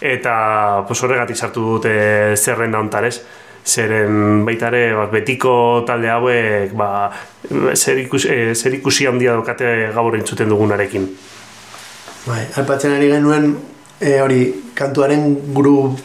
Eta, 0.00 0.84
pues, 0.88 1.00
horregatik 1.02 1.36
sartu 1.36 1.64
dute 1.76 1.92
zerrenda 2.36 2.82
hontan, 2.82 3.08
ez? 3.08 3.20
Zeren 3.66 4.44
baita 4.46 4.70
ba, 4.70 5.06
betiko 5.10 5.84
talde 5.86 6.10
hauek, 6.10 6.74
ba, 6.76 7.10
zer, 7.74 7.98
ikus, 8.04 8.26
e, 8.26 8.54
zer 8.54 8.74
ikusi 8.74 9.06
handia 9.06 9.32
daukate 9.32 9.90
gaur 9.94 10.14
entzuten 10.14 10.48
dugunarekin. 10.48 11.08
Bai, 12.26 12.44
aipatzen 12.58 12.92
ari 12.92 13.08
genuen 13.10 13.54
e, 14.00 14.20
hori 14.20 14.40
kantuaren 14.74 15.54
gru 15.54 15.96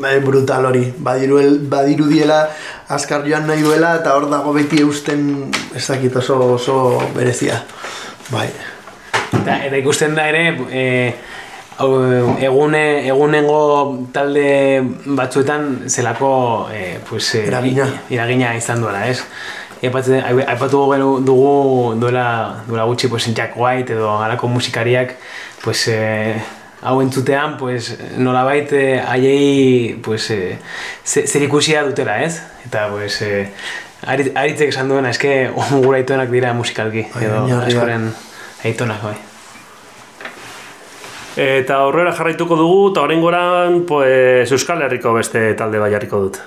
bai, 0.00 0.18
brutal 0.20 0.66
hori. 0.70 0.84
Badiruel, 0.98 1.58
badirudiela 1.70 2.48
azkar 2.88 3.24
joan 3.28 3.46
nahi 3.48 3.62
duela 3.64 3.94
eta 4.00 4.14
hor 4.16 4.28
dago 4.30 4.52
beti 4.56 4.82
eusten 4.82 5.50
ez 5.74 5.86
dakit 5.88 6.16
oso, 6.22 6.38
oso 6.58 6.76
berezia. 7.16 7.62
Bai. 8.30 8.48
Eta, 9.34 9.58
eta 9.66 9.76
ikusten 9.80 10.14
da 10.14 10.28
ere, 10.30 10.44
e, 10.70 10.84
egune, 12.46 12.84
egunengo 13.08 13.60
talde 14.14 14.46
batzuetan 15.04 15.88
zelako 15.88 16.68
e, 16.72 16.98
pues, 17.08 17.34
e, 17.34 17.46
Eragina. 17.48 17.88
iragina 18.10 18.54
izan 18.56 18.80
duela, 18.80 19.06
ez? 19.08 19.22
Aipatu 19.84 20.80
dugu 21.26 21.94
duela, 22.00 22.62
duela 22.66 22.84
gutxi 22.84 23.08
pues, 23.08 23.26
Jack 23.34 23.56
White 23.56 23.92
edo 23.92 24.18
galako 24.18 24.48
musikariak 24.48 25.16
pues, 25.62 25.88
e, 25.88 26.34
hau 26.84 26.98
entzutean 27.02 27.56
pues, 27.56 27.90
nolabait 28.20 28.70
e, 28.76 29.00
haiei 29.00 29.94
pues, 30.04 30.30
e, 30.30 30.58
ze- 31.04 31.26
zer 31.26 31.42
ikusia 31.48 31.82
dutela, 31.86 32.18
ez? 32.22 32.42
Eta 32.66 32.86
pues, 32.92 33.20
e, 33.24 33.48
ari- 34.06 34.32
aritzek 34.36 34.68
esan 34.74 34.88
duena, 34.92 35.10
eske 35.10 35.50
gure 35.84 35.98
aitonak 36.02 36.28
dira 36.30 36.52
musikalki, 36.54 37.06
Bai, 37.14 37.24
edo 37.24 37.46
askoren 37.62 38.10
aitonak, 38.64 39.02
bai. 39.02 39.14
Eta 41.34 41.80
aurrera 41.82 42.12
jarraituko 42.14 42.54
dugu, 42.54 42.90
eta 42.92 43.02
oraingoran 43.08 43.80
pues, 43.88 44.52
Euskal 44.54 44.84
Herriko 44.86 45.16
beste 45.16 45.48
talde 45.58 45.80
bai 45.82 45.90
jarriko 45.90 46.20
dut. 46.28 46.38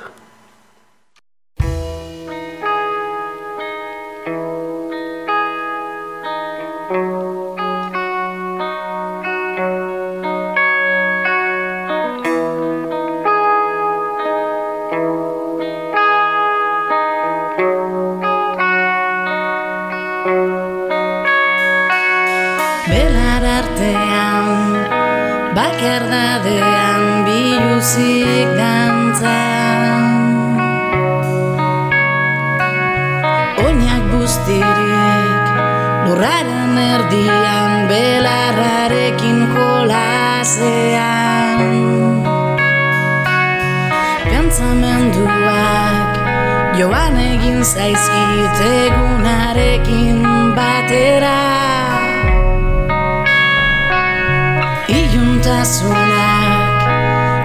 Iuntasunak 54.88 56.80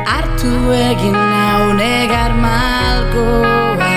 hartu 0.06 0.70
egin 0.70 1.10
nau 1.12 1.74
negar 1.74 2.30
malkoa 2.38 3.90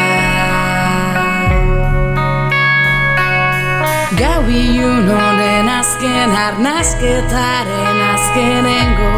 Gau 4.17 4.41
ilun 4.49 5.05
honen 5.13 5.69
azken 5.69 6.33
arnazketaren 6.45 8.01
azkenengo 8.15 9.13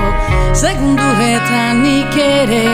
Segunduetan 0.52 1.84
nik 1.88 2.20
ere 2.20 2.68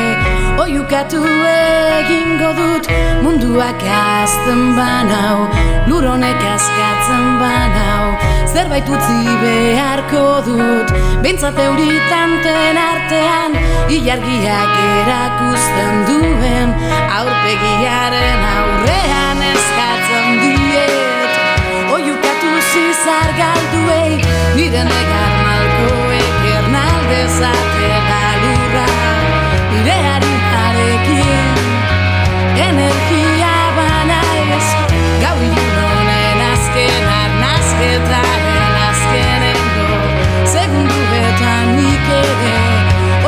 Oiukatu 0.57 1.21
egingo 1.21 2.49
dut. 2.57 2.89
Munduak 3.21 3.85
azten 4.01 4.73
banau 4.73 5.45
Lur 5.85 6.09
honek 6.15 6.41
askatzen 6.55 7.25
banau 7.37 8.32
Zerbait 8.53 8.87
utzi 8.95 9.21
beharko 9.41 10.25
dut. 10.45 10.89
Bintzat 11.23 11.57
euritanten 11.57 12.77
artean 12.77 13.55
Ilargiak 13.95 14.73
erakusten 14.83 15.95
duen 16.09 16.73
Aurpegiaren 17.17 18.43
aurrean 18.51 19.41
eskatzen 19.47 20.37
diet. 20.43 21.33
Oiukatu 21.95 22.51
zizar 22.69 23.33
galduei 23.39 24.19
Nire 24.59 24.83
negar 24.91 25.33
malkoek 25.47 26.45
ernaldezate 26.53 27.91
galurra 28.11 28.87
Nire 29.73 29.97
harinarekin 30.05 31.51
Energia 32.69 33.55
banaiz 33.81 34.69
Gau 35.25 35.37
ilun 35.49 35.75
honen 35.81 36.47
azken 36.51 37.11
arnazketaren 37.19 38.42
ere 42.19 42.55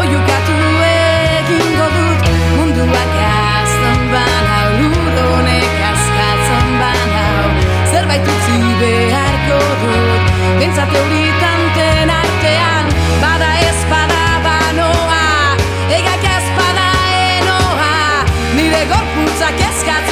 Oiukatu 0.02 0.58
egingo 0.88 1.88
dut 1.96 2.30
Munduak 2.58 3.16
azten 3.28 4.02
banau 4.14 4.70
Lur 4.80 5.20
honek 5.24 5.78
askatzen 5.92 6.72
banau. 6.82 7.46
Zerbait 7.92 8.32
utzi 8.34 8.60
beharko 8.82 9.60
dut 9.84 10.34
Bintzat 10.62 10.98
euritanten 11.02 12.14
artean 12.20 12.92
Bada 13.24 13.52
ez 13.68 13.80
bada 13.92 14.26
banoa 14.48 15.24
Egak 16.00 16.26
ez 16.38 16.48
bada 16.58 16.90
enoa. 17.38 17.94
Nire 18.58 18.84
gorputzak 18.92 19.64
eskatzen 19.70 20.05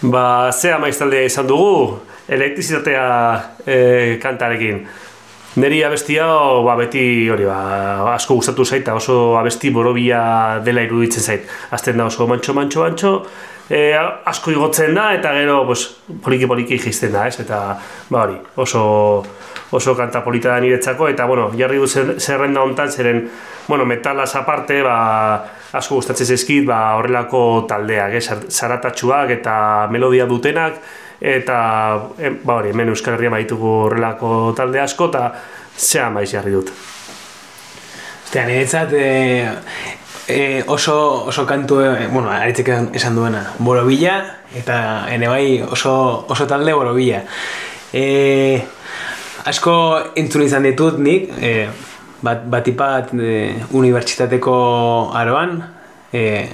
Ba, 0.00 0.50
zea 0.56 0.78
maiztaldea 0.80 1.26
izan 1.28 1.46
dugu, 1.48 1.98
elektrizitatea 2.32 3.04
e, 3.66 3.76
kantarekin. 4.22 4.80
Neri 5.60 5.80
abesti 5.84 6.16
hau, 6.22 6.62
ba, 6.64 6.76
beti 6.78 7.02
hori, 7.28 7.44
ba, 7.44 8.14
asko 8.14 8.38
gustatu 8.38 8.64
zait, 8.64 8.80
eta 8.84 8.94
oso 8.96 9.36
abesti 9.36 9.72
borobia 9.74 10.22
dela 10.64 10.84
iruditzen 10.86 11.22
zait. 11.26 11.48
Azten 11.74 11.98
da 12.00 12.06
oso 12.08 12.26
mantxo, 12.30 12.54
mantxo, 12.56 12.84
mantxo, 12.86 13.12
e, 13.68 13.90
asko 14.30 14.54
igotzen 14.54 14.94
da, 14.96 15.10
eta 15.18 15.34
gero, 15.36 15.64
pues, 15.68 15.84
poliki 16.24 16.48
poliki 16.48 16.78
jizten 16.80 17.12
da, 17.18 17.26
ez? 17.28 17.36
Eta, 17.44 17.60
ba, 18.08 18.22
hori, 18.24 18.38
oso, 18.62 18.82
oso 19.76 19.96
kanta 19.98 20.22
polita 20.24 20.54
da 20.54 20.60
niretzako, 20.64 21.10
eta, 21.12 21.26
bueno, 21.28 21.50
jarri 21.58 21.82
du 21.82 21.90
zer- 21.90 22.16
zerrenda 22.22 22.62
hontan, 22.64 22.88
zeren, 22.94 23.26
bueno, 23.68 23.84
metalaz 23.84 24.32
aparte, 24.38 24.80
ba, 24.86 24.96
asko 25.72 26.00
gustatzen 26.00 26.26
zaizkit, 26.26 26.64
ba, 26.66 26.96
horrelako 26.98 27.66
taldeak, 27.70 28.16
eh? 28.18 28.22
zar- 28.22 28.48
zaratatsuak 28.50 29.30
eta 29.38 29.54
melodia 29.90 30.26
dutenak, 30.26 30.80
eta, 31.20 31.58
ba, 32.42 32.56
hori, 32.56 32.72
hemen 32.74 32.90
Euskal 32.90 33.14
Herrian 33.14 33.34
baditugu 33.36 33.74
horrelako 33.86 34.52
talde 34.56 34.80
asko, 34.82 35.10
eta 35.12 35.30
zea 35.78 36.08
maiz 36.10 36.30
jarri 36.32 36.56
dut. 36.56 36.72
Ostia, 38.24 38.44
niretzat 38.46 38.92
e, 38.94 39.06
e, 40.28 40.40
oso, 40.66 40.96
oso 41.30 41.46
kantu, 41.46 41.80
e, 41.82 42.08
bueno, 42.12 42.30
aritzek 42.30 42.72
esan 42.98 43.18
duena, 43.18 43.44
borobila, 43.58 44.18
eta 44.56 44.80
ene 45.10 45.30
bai 45.30 45.62
oso, 45.62 45.94
oso 46.28 46.46
talde 46.50 46.74
borobila. 46.74 47.22
E, 47.92 48.60
asko 49.50 49.74
entzun 50.18 50.46
izan 50.46 50.66
ditut 50.66 50.98
nik, 51.02 51.30
e, 51.38 51.54
bat, 52.22 52.46
batipat 52.50 53.14
e, 53.14 53.34
unibertsitateko 53.76 54.56
aroan, 55.16 55.58
e, 56.12 56.48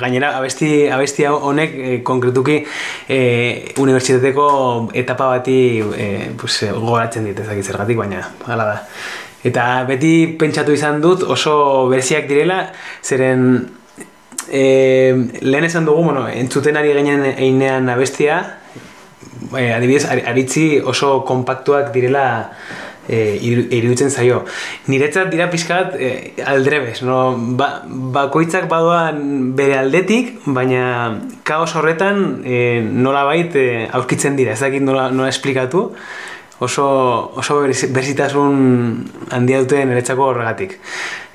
gainera 0.00 0.36
abesti, 0.38 0.88
abesti 0.92 1.26
honek 1.26 1.74
e, 1.74 1.98
konkretuki 2.04 2.60
e, 3.08 3.20
unibertsitateko 3.80 4.46
etapa 4.94 5.32
bati 5.36 5.58
e, 5.80 6.08
pues, 6.38 6.62
gogoratzen 6.70 7.28
dit 7.30 7.44
ezakit 7.44 7.72
zergatik, 7.72 8.00
baina 8.02 8.22
hala 8.46 8.68
da. 8.72 8.80
Eta 9.42 9.68
beti 9.88 10.36
pentsatu 10.38 10.74
izan 10.76 11.00
dut 11.02 11.24
oso 11.26 11.88
bereziak 11.90 12.28
direla, 12.30 12.60
zeren 13.02 13.46
e, 14.48 14.62
lehen 15.40 15.64
esan 15.66 15.88
dugu, 15.88 16.04
bueno, 16.10 16.28
entzuten 16.28 16.78
ari 16.78 16.92
ginen 16.94 17.24
einean 17.32 17.88
abestia, 17.90 18.38
e, 19.56 19.72
adibidez, 19.74 20.04
ari- 20.06 20.24
aritzi 20.30 20.66
oso 20.78 21.24
kompaktuak 21.26 21.90
direla 21.94 22.52
e, 23.08 23.38
iru- 23.42 23.66
iruditzen 23.74 24.10
zaio. 24.10 24.44
Niretzat 24.88 25.30
dira 25.32 25.48
pixkat 25.50 25.96
e, 25.98 26.10
aldrebes, 26.46 27.02
no? 27.02 27.34
ba, 27.58 27.82
bakoitzak 27.88 28.68
badoan 28.70 29.54
bere 29.58 29.78
aldetik, 29.78 30.36
baina 30.46 31.18
kaos 31.42 31.74
horretan 31.76 32.42
e, 32.44 32.80
nola 32.82 33.24
bait 33.28 33.56
e, 33.56 33.88
aurkitzen 33.92 34.36
dira, 34.36 34.52
ez 34.54 34.60
dakit 34.62 34.82
nola, 34.82 35.10
nola 35.10 35.28
esplikatu, 35.32 35.88
oso, 36.62 36.86
oso 37.34 37.60
berezitasun 37.62 38.54
handia 39.30 39.58
dute 39.64 39.82
niretzako 39.84 40.28
horregatik. 40.30 40.78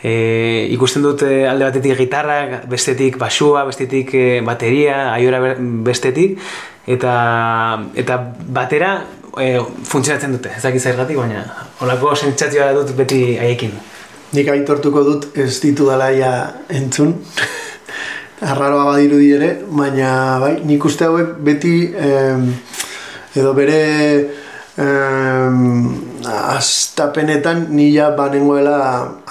E, 0.03 0.68
ikusten 0.72 1.01
dut 1.03 1.24
e, 1.26 1.43
alde 1.49 1.65
batetik 1.68 1.97
gitarrak, 1.97 2.68
bestetik 2.70 3.18
basua, 3.20 3.65
bestetik 3.68 4.13
e, 4.15 4.26
bateria, 4.45 5.11
aiora 5.15 5.39
be- 5.43 5.55
bestetik, 5.89 6.38
eta, 6.88 7.13
eta 7.99 8.20
batera 8.55 8.91
e, 9.41 9.59
funtzionatzen 9.83 10.33
dute, 10.35 10.51
ez 10.55 10.63
dakit 10.63 10.81
zergatik, 10.81 11.17
baina 11.19 11.43
holako 11.81 12.15
sentsazioa 12.15 12.71
dut 12.77 12.93
beti 12.97 13.21
haiekin. 13.39 13.75
Nik 14.35 14.49
aitortuko 14.51 15.03
dut 15.05 15.38
ez 15.39 15.53
ditu 15.63 15.88
dalaia 15.88 16.31
entzun. 16.69 17.13
Arraroa 18.47 18.91
badirudi 18.91 19.31
ere, 19.33 19.53
baina 19.69 20.09
bai, 20.43 20.57
nik 20.67 20.83
uste 20.85 21.07
hauek 21.07 21.38
beti 21.45 21.77
em, 21.97 22.43
edo 23.38 23.53
bere 23.57 23.79
em, 24.77 25.63
astapenetan 26.27 27.65
nila 27.73 28.11
banengoela 28.17 28.77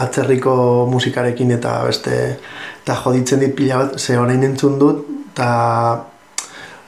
atzerriko 0.03 0.57
musikarekin 0.91 1.55
eta 1.59 1.79
beste 1.87 2.17
eta 2.83 2.99
joditzen 3.05 3.41
dit 3.43 3.55
pila 3.55 3.83
bat, 3.83 3.99
ze 3.99 4.19
orain 4.19 4.43
entzun 4.47 4.79
dut, 4.79 5.07
eta 5.33 5.47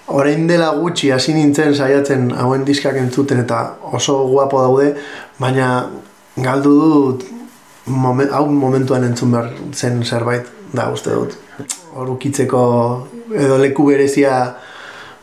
orain 0.09 0.47
dela 0.49 0.71
gutxi 0.77 1.11
hasi 1.13 1.35
nintzen 1.37 1.75
saiatzen 1.75 2.31
hauen 2.33 2.65
diskak 2.67 2.97
entzuten 2.97 3.43
eta 3.45 3.61
oso 3.93 4.21
guapo 4.29 4.63
daude, 4.63 4.95
baina 5.39 5.69
galdu 6.37 6.75
dut 6.81 7.27
momen, 7.87 8.31
hau 8.33 8.47
momentuan 8.47 9.05
entzun 9.05 9.33
behar 9.33 9.53
zen 9.73 10.03
zerbait 10.05 10.49
da 10.73 10.89
uste 10.93 11.15
dut. 11.15 11.37
Hor 11.95 12.11
ukitzeko 12.17 12.63
edo 13.35 13.59
leku 13.61 13.89
berezia 13.89 14.35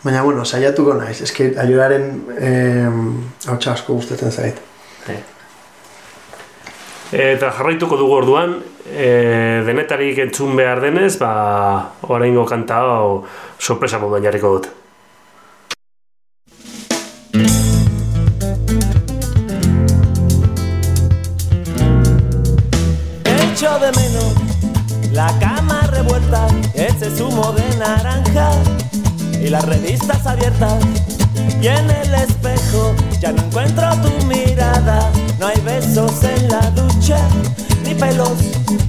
baina 0.04 0.24
bueno, 0.24 0.46
saiatuko 0.46 0.94
naiz, 1.00 1.22
eske 1.26 1.54
aioraren 1.62 2.12
eh, 2.38 3.56
asko 3.56 3.94
gustatzen 3.94 4.32
zait. 4.32 4.62
Eta 7.16 7.48
jarraituko 7.56 7.96
dugu 7.96 8.18
orduan, 8.18 8.58
e, 8.92 9.62
denetarik 9.64 10.18
entzun 10.20 10.58
behar 10.60 10.82
denez, 10.84 11.14
ba, 11.22 11.30
oraingo 12.12 12.44
kanta 12.50 12.82
hau 12.84 13.24
sorpresa 13.58 14.02
moduan 14.02 14.26
jarriko 14.28 14.52
dut. 14.58 14.68
Echo 23.32 23.80
de 23.80 23.92
menos 23.96 24.36
la 25.14 25.32
cama 25.40 25.88
revuelta, 25.94 26.48
ese 26.76 27.16
zumo 27.16 27.54
de 27.54 27.78
naranja 27.80 28.52
y 29.46 29.50
las 29.50 29.64
revistas 29.66 30.26
abiertas. 30.26 30.84
Y 31.62 31.68
en 31.68 31.90
el 31.90 32.16
espejo 32.16 32.96
ya 33.20 33.32
no 33.32 33.44
encuentro 33.44 33.88
tu 34.02 34.26
mirada, 34.26 35.12
no 35.40 35.48
hay 35.48 35.62
besos 35.62 36.24
en 36.24 36.50
la 36.50 36.72
ducha, 36.72 37.18
ni 37.84 37.94
pelos, 37.94 38.34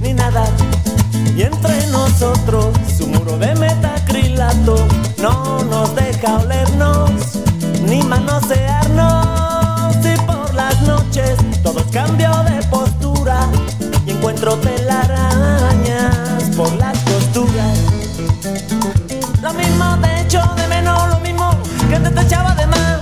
ni 0.01 0.13
nada. 0.13 0.45
Y 1.35 1.43
entre 1.43 1.85
nosotros 1.87 2.75
su 2.97 3.07
muro 3.07 3.37
de 3.37 3.53
metacrilato 3.55 4.87
no 5.21 5.63
nos 5.63 5.95
deja 5.95 6.39
olernos, 6.39 7.11
ni 7.87 8.01
manosearnos. 8.01 9.95
Y 10.03 10.17
por 10.25 10.53
las 10.55 10.81
noches 10.81 11.37
todo 11.61 11.79
es 11.79 11.85
cambio 11.87 12.31
de 12.43 12.63
postura 12.67 13.47
y 14.05 14.11
encuentro 14.11 14.55
telarañas 14.55 14.86
te, 22.17 22.25
echaba 22.25 22.55
de 22.55 22.67
más. 22.67 23.01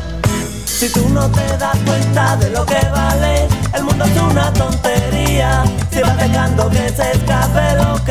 Si 0.66 0.90
tú 0.90 1.08
no 1.10 1.30
te 1.30 1.58
das 1.58 1.78
cuenta 1.86 2.36
de 2.38 2.50
lo 2.50 2.66
que 2.66 2.80
vale, 2.92 3.48
el 3.74 3.84
mundo 3.84 4.06
es 4.06 4.22
una 4.22 4.52
tontería. 4.54 5.64
Si 5.92 6.02
vas 6.02 6.18
dejando 6.18 6.70
que 6.70 6.90
se 6.90 7.12
escape 7.12 7.76
lo 7.76 8.04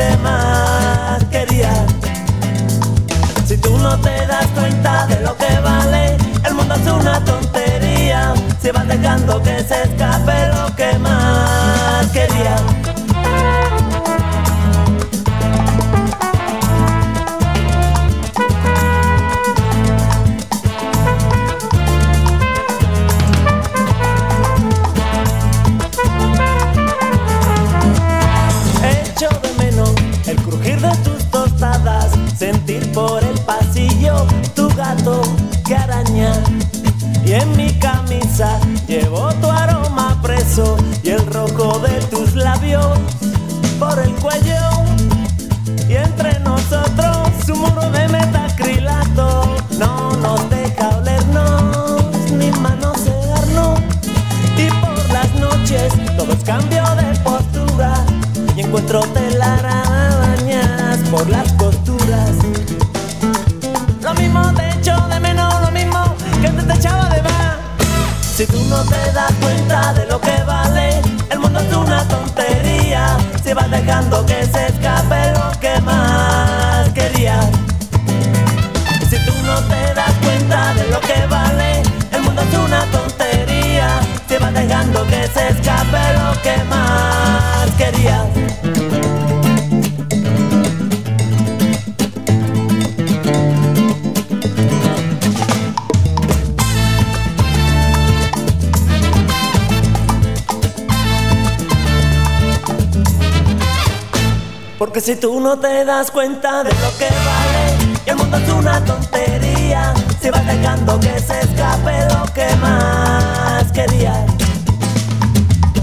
si 105.05 105.15
tú 105.15 105.39
no 105.39 105.55
te 105.59 105.85
das 105.85 106.09
cuenta 106.09 106.63
de 106.63 106.71
lo 106.71 106.97
que 106.97 107.05
vale 107.05 107.99
el 108.07 108.15
mundo 108.15 108.37
es 108.37 108.49
una 108.49 108.83
tontería, 108.83 109.93
si 110.19 110.31
vas 110.31 110.47
dejando 110.47 110.99
que 110.99 111.19
se 111.19 111.41
escape 111.41 112.07
lo 112.09 112.25
que 112.33 112.47
más 112.55 113.71
querías. 113.71 114.17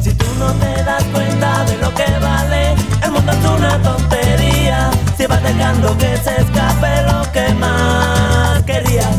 Si 0.03 0.13
tú 0.15 0.27
no 0.41 0.53
te 0.55 0.83
das 0.83 1.05
cuenta 1.13 1.65
de 1.67 1.77
lo 1.77 1.95
que 1.95 2.19
vale, 2.21 2.75
el 3.05 3.13
mundo 3.13 3.31
es 3.31 3.45
una 3.45 3.81
tontería, 3.81 4.91
si 5.17 5.27
vas 5.27 5.43
dejando 5.45 5.97
que 5.99 6.17
se 6.17 6.41
escape 6.41 7.03
lo 7.07 7.31
que 7.31 7.55
más 7.55 8.61
querías. 8.65 9.15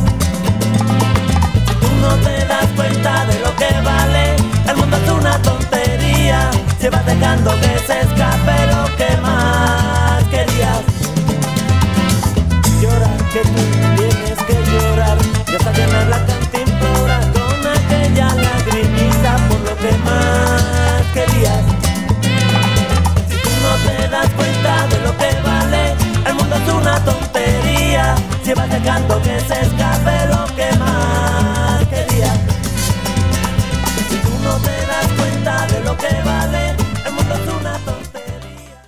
Si 1.66 1.76
tú 1.76 1.88
no 2.02 2.14
te 2.26 2.46
das 2.46 2.68
cuenta 2.76 3.26
de 3.26 3.40
lo 3.40 3.56
que 3.56 3.72
vale, 3.86 4.36
el 4.68 4.76
mundo 4.76 4.98
es 4.98 5.10
una 5.10 5.42
tontería, 5.42 6.52
si 6.78 6.90
vas 6.90 7.06
dejando 7.06 7.52
que 7.62 7.63
vas 28.56 28.70
dejando 28.70 29.22
que 29.22 29.40
se 29.40 29.54
escape 29.62 30.18
lo 30.30 30.56
que 30.56 30.78
más 30.80 31.88
querías. 31.88 32.40
Si 34.10 34.18
tú 34.18 34.30
no 34.44 34.56
te 34.58 34.86
das 34.88 35.08
cuenta 35.18 35.68
de 35.68 35.84
lo 35.84 35.98
que 35.98 36.08
vale, 36.26 36.70
el 37.06 37.12
mundo 37.14 37.34
es 37.34 37.54
una 37.62 37.74
tontería. 37.80 38.82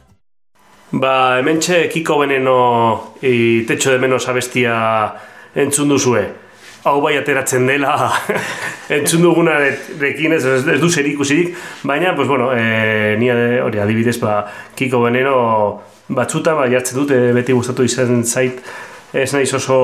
Ba, 0.91 1.39
hementxe 1.39 1.89
Kiko 1.89 2.19
Veneno 2.19 3.15
i 3.21 3.63
Techo 3.67 3.91
de 3.91 3.99
Menos 3.99 4.27
abestia 4.29 5.13
entzun 5.55 5.89
duzue. 5.89 6.25
Hau 6.85 6.99
bai 7.01 7.15
ateratzen 7.17 7.65
dela 7.65 8.11
entzun 8.93 9.23
dugunarekin 9.25 10.33
ez, 10.37 10.45
ez, 10.45 10.65
du 10.79 10.89
zer 10.91 11.07
ikusirik, 11.09 11.55
baina, 11.83 12.13
pues 12.15 12.27
bueno, 12.27 12.51
e, 12.53 13.15
ni 13.17 13.29
ade- 13.33 13.61
hori 13.65 13.79
adibidez, 13.81 14.19
ba, 14.21 14.43
Kiko 14.75 15.01
Veneno 15.01 15.81
batzuta, 16.07 16.53
ba, 16.53 16.67
jartzen 16.69 16.99
dut, 16.99 17.11
e, 17.15 17.31
beti 17.33 17.55
gustatu 17.57 17.83
izan 17.83 18.21
zait, 18.23 18.61
ez 19.13 19.31
naiz 19.33 19.53
oso 19.53 19.77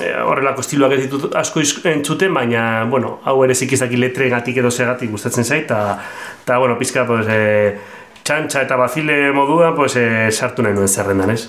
e, 0.00 0.10
horrelako 0.24 0.64
estiloak 0.64 0.96
ez 0.96 1.00
ditut 1.04 1.34
asko 1.38 1.62
entzuten, 1.90 2.34
baina, 2.34 2.84
bueno, 2.90 3.18
hau 3.24 3.38
ere 3.44 3.54
zikizaki 3.54 4.00
letregatik 4.00 4.62
edo 4.62 4.70
segatik 4.70 5.10
gustatzen 5.10 5.44
zait, 5.44 5.70
eta, 5.70 6.58
bueno, 6.58 6.78
pizka, 6.78 7.06
pues, 7.06 7.26
e, 7.28 7.78
txantxa 8.22 8.66
eta 8.66 8.76
bazile 8.76 9.32
moduan, 9.32 9.74
pues, 9.76 9.96
e, 9.96 10.30
sartu 10.30 10.62
nahi 10.62 10.76
nuen 10.76 10.88
zerrendan, 10.88 11.34
ez? 11.34 11.48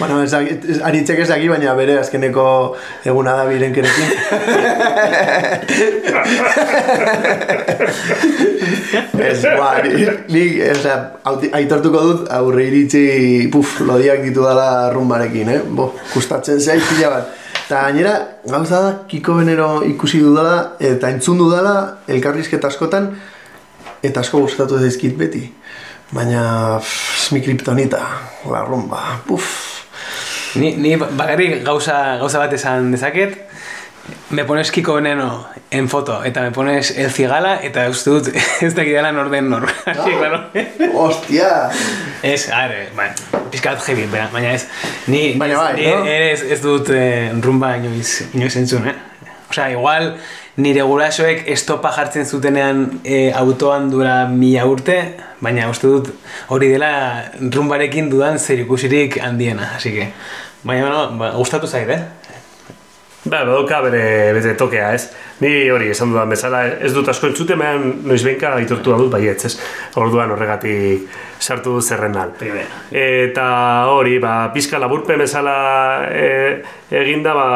Bueno, 0.00 0.22
ez, 0.24 0.32
ez, 0.32 0.78
aritzek 0.80 1.18
ez 1.20 1.28
daki, 1.28 1.48
baina 1.52 1.74
bere 1.76 1.98
azkeneko 2.00 2.44
eguna 3.04 3.34
da 3.36 3.44
birenkerekin. 3.50 4.08
ez, 9.20 9.42
ba, 9.44 9.68
ni, 9.84 10.06
ni 10.32 10.44
o 10.70 10.74
sea, 10.80 10.96
auti- 11.28 11.50
aitortuko 11.54 12.00
dut 12.06 12.30
aurre 12.32 12.64
iritzi, 12.70 13.04
puf, 13.52 13.76
lodiak 13.86 14.22
ditu 14.24 14.42
dala 14.46 14.90
rumbarekin, 14.94 15.48
eh? 15.52 15.60
Bo, 15.68 15.90
gustatzen 16.14 16.60
zait 16.60 16.82
pila 16.88 17.10
bat. 17.18 17.36
Eta 17.66 17.84
gainera, 17.86 18.14
gauza 18.50 18.80
da, 18.82 18.92
Kiko 19.10 19.36
Benero 19.38 19.82
ikusi 19.86 20.18
dudala, 20.24 20.78
eta 20.82 21.10
entzun 21.12 21.38
dudala, 21.38 21.74
elkarrizketa 22.10 22.66
askotan, 22.72 23.12
eta 24.02 24.24
asko 24.24 24.40
gustatu 24.46 24.80
zaizkit 24.80 25.14
beti. 25.20 25.44
Baina, 26.10 26.42
pff, 26.82 27.30
mi 27.36 27.44
kriptonita, 27.44 28.00
la 28.50 28.64
rumba, 28.66 29.20
puf. 29.28 29.69
Ni, 30.54 30.74
ni 30.76 30.96
bakarrik 30.96 31.62
gauza, 31.64 32.16
gauza 32.18 32.40
bat 32.42 32.52
esan 32.56 32.90
dezaket, 32.90 33.36
me 34.34 34.44
pones 34.44 34.70
Kiko 34.74 34.96
Veneno 34.98 35.46
en 35.70 35.88
foto, 35.88 36.24
eta 36.24 36.42
me 36.42 36.50
pones 36.50 36.90
El 36.98 37.12
Cigala, 37.14 37.54
eta 37.62 37.86
uste 37.90 38.10
dut 38.10 38.30
ez 38.66 38.72
dakit 38.74 38.96
dela 38.96 39.12
nor 39.14 39.30
den 39.30 39.50
nor. 39.50 39.68
Así, 39.92 40.16
claro. 40.16 40.42
Hostia! 40.94 41.52
Ez, 42.22 42.48
are, 42.54 42.88
baina, 42.96 43.14
pizkat 43.52 43.84
heavy, 43.86 44.08
baina, 44.10 44.26
baina 44.32 44.56
ez, 44.56 44.66
ni, 45.06 45.36
Baina 45.38 45.62
bai, 45.62 45.72
ni 45.78 45.86
no? 45.86 46.02
ez, 46.10 46.42
ez 46.42 46.58
dut 46.64 46.90
eh, 46.94 47.30
rumba 47.42 47.76
inoiz, 47.78 48.18
inoiz 48.34 48.56
entzun, 48.58 48.90
eh? 48.90 48.96
Osea, 49.50 49.70
igual, 49.74 50.12
nire 50.60 50.84
gurasoek 50.86 51.46
estopa 51.54 51.92
jartzen 51.96 52.26
zutenean 52.26 52.86
eh, 53.04 53.32
autoan 53.36 53.90
dura 53.90 54.14
mila 54.28 54.66
urte, 54.68 54.98
baina 55.40 55.68
uste 55.70 55.88
dut 55.88 56.12
hori 56.54 56.70
dela 56.72 56.92
rumbarekin 57.40 58.10
dudan 58.12 58.38
zer 58.38 58.62
ikusirik 58.64 59.20
handiena, 59.24 59.72
así 59.76 59.92
que, 59.94 60.10
baina, 60.62 60.88
bueno, 60.88 61.18
ba, 61.18 61.30
gustatu 61.36 61.66
zait, 61.66 61.88
eh? 61.88 62.00
Ba, 63.20 63.42
badauka 63.44 63.82
bere, 63.84 64.32
bere 64.32 64.54
tokea, 64.56 64.94
ez? 64.96 65.10
Ni 65.44 65.68
hori 65.68 65.90
esan 65.92 66.12
dudan 66.14 66.30
bezala, 66.32 66.62
ez 66.80 66.94
dut 66.96 67.08
asko 67.12 67.28
entzute, 67.28 67.56
mehan 67.56 68.00
noiz 68.08 68.22
behinka 68.24 68.54
aitortu 68.56 68.96
dut 68.96 69.10
baietz, 69.12 69.44
ez? 69.44 69.54
Orduan 70.00 70.32
horregatik 70.32 71.04
sartu 71.40 71.76
dut 71.76 71.84
zerrendan. 71.84 72.32
Eta 72.90 73.46
hori, 73.92 74.16
ba, 74.24 74.50
pizka 74.54 74.80
laburpen 74.80 75.20
bezala 75.20 75.56
e, 76.08 76.28
eginda, 77.02 77.36
ba, 77.36 77.48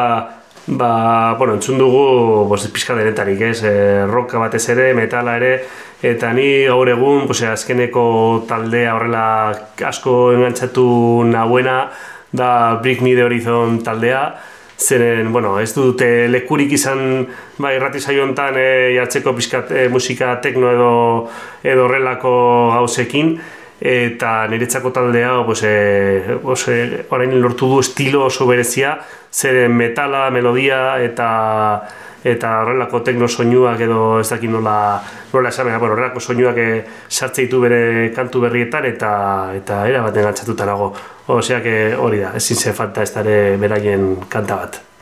ba, 0.67 1.35
bueno, 1.37 1.53
entzun 1.53 1.77
dugu 1.77 2.47
pues, 2.47 2.67
pizka 2.67 2.95
denetarik, 2.95 3.41
ez? 3.41 3.63
E, 3.63 4.05
roka 4.07 4.39
batez 4.41 4.63
ere, 4.73 4.93
metala 4.97 5.37
ere, 5.37 5.53
eta 6.01 6.33
ni 6.33 6.65
gaur 6.65 6.89
egun, 6.89 7.25
pues, 7.29 7.43
azkeneko 7.43 8.45
taldea 8.49 8.95
horrela 8.95 9.25
asko 9.85 10.33
engantzatu 10.33 11.23
nahuena, 11.29 11.91
da 12.35 12.79
Bring 12.81 13.01
Me 13.01 13.15
The 13.15 13.23
Horizon 13.23 13.79
taldea, 13.83 14.25
zeren, 14.77 15.31
bueno, 15.31 15.59
ez 15.59 15.71
dute 15.73 16.27
lekurik 16.27 16.73
izan 16.75 17.27
ba, 17.57 17.71
irrati 17.73 18.01
saio 18.01 18.25
honetan 18.25 18.57
e, 18.59 18.67
jartzeko 18.97 19.31
pixkat 19.37 19.71
e, 19.71 19.85
musika 19.89 20.33
tekno 20.43 20.71
edo 20.73 20.89
edo 21.63 21.85
horrelako 21.85 22.33
gauzekin 22.73 23.37
eta 23.85 24.47
niretzako 24.49 24.91
taldea 24.91 25.43
pues, 25.45 25.61
e, 25.63 26.37
pues, 26.41 26.67
e, 26.67 27.05
orain 27.09 27.35
lortu 27.41 27.69
du 27.69 27.79
estilo 27.79 28.25
oso 28.25 28.47
berezia 28.47 28.97
zeren 29.31 29.75
metala, 29.77 30.29
melodia 30.31 30.97
eta 31.03 31.29
eta 32.25 32.55
horrelako 32.63 33.03
tekno 33.05 33.27
soinuak 33.29 33.83
edo 33.85 33.99
ez 34.19 34.29
dakit 34.31 34.49
nola 34.49 34.97
nola 35.33 35.51
esan, 35.53 35.67
baina, 35.67 35.77
bueno, 35.77 35.93
horrelako 35.93 36.19
soinuak 36.19 36.57
e, 36.57 36.69
sartze 37.09 37.45
ditu 37.45 37.61
bere 37.61 38.09
kantu 38.15 38.41
berrietan 38.47 38.89
eta 38.89 39.11
eta 39.53 39.83
era 39.87 40.01
baten 40.07 40.25
gantzatuta 40.31 40.65
nago. 40.65 40.91
Osea 41.27 41.61
que 41.61 41.95
hori 41.95 42.25
da, 42.25 42.33
ezin 42.37 42.57
ze 42.57 42.73
falta 42.73 43.03
ez 43.03 43.13
beraien 43.13 44.15
kanta 44.29 44.55
bat. 44.55 44.94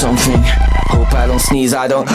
Something. 0.00 0.40
Hope 0.88 1.12
I 1.12 1.26
don't 1.26 1.38
sneeze, 1.38 1.74
I 1.74 1.86
don't. 1.86 2.08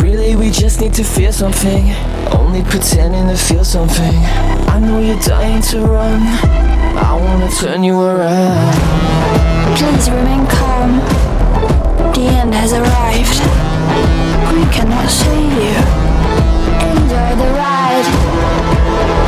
Really, 0.00 0.36
we 0.36 0.50
just 0.50 0.80
need 0.80 0.94
to 0.94 1.04
feel 1.04 1.30
something. 1.30 1.92
Only 2.32 2.62
pretending 2.62 3.28
to 3.28 3.36
feel 3.36 3.62
something. 3.62 4.14
I 4.72 4.80
know 4.80 4.98
you're 4.98 5.20
dying 5.20 5.60
to 5.70 5.80
run. 5.84 6.22
I 6.96 7.12
wanna 7.14 7.50
turn 7.50 7.84
you 7.84 8.00
around. 8.00 8.72
Please 9.76 10.08
remain 10.08 10.46
calm. 10.46 10.92
The 12.14 12.24
end 12.40 12.54
has 12.54 12.72
arrived. 12.72 13.38
We 14.56 14.64
cannot 14.72 15.10
save 15.10 15.52
you. 15.52 15.76
Enjoy 16.88 17.30
the 17.36 17.48
ride. 17.52 18.08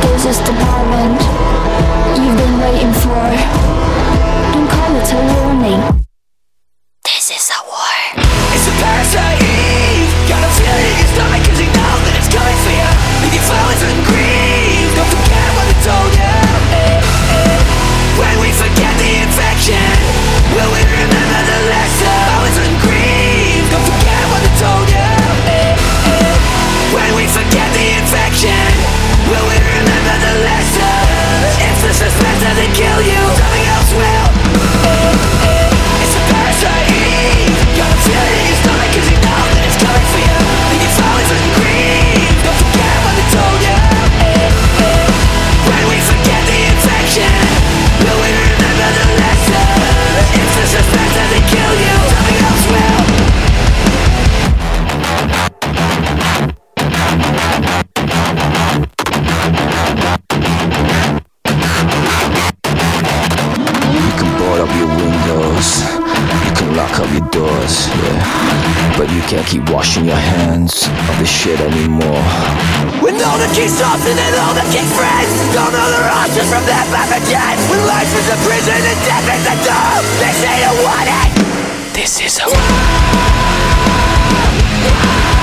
This 0.01 0.25
is 0.33 0.39
the 0.41 0.53
moment 0.65 1.21
you've 2.17 2.37
been 2.41 2.55
waiting 2.65 2.93
for. 3.05 3.23
Don't 4.49 4.67
call 4.67 4.95
it 4.97 5.13
a 5.13 5.19
warning. 5.45 6.04
Washing 69.85 70.05
your 70.05 70.17
hands 70.17 70.87
of 70.87 71.19
this 71.19 71.29
shit 71.29 71.59
anymore. 71.61 72.25
When 73.05 73.21
all 73.21 73.37
the 73.37 73.45
key 73.53 73.69
stops 73.69 74.01
and 74.09 74.17
then 74.17 74.33
all 74.41 74.55
the 74.57 74.65
key 74.73 74.81
friends 74.97 75.29
Don't 75.53 75.69
know 75.69 75.89
their 75.93 76.09
options 76.09 76.49
from 76.49 76.65
that 76.65 76.89
pathogen 76.89 77.55
When 77.69 77.85
life 77.85 78.09
is 78.17 78.27
a 78.33 78.37
prison 78.41 78.81
and 78.81 78.99
death 79.05 79.29
is 79.29 79.45
a 79.45 79.55
door 79.61 80.01
They 80.17 80.33
say 80.33 80.57
to 80.65 80.73
want 80.81 81.05
it 81.05 81.29
This 81.93 82.17
is 82.17 82.39
a 82.41 82.49
It's 84.85 85.34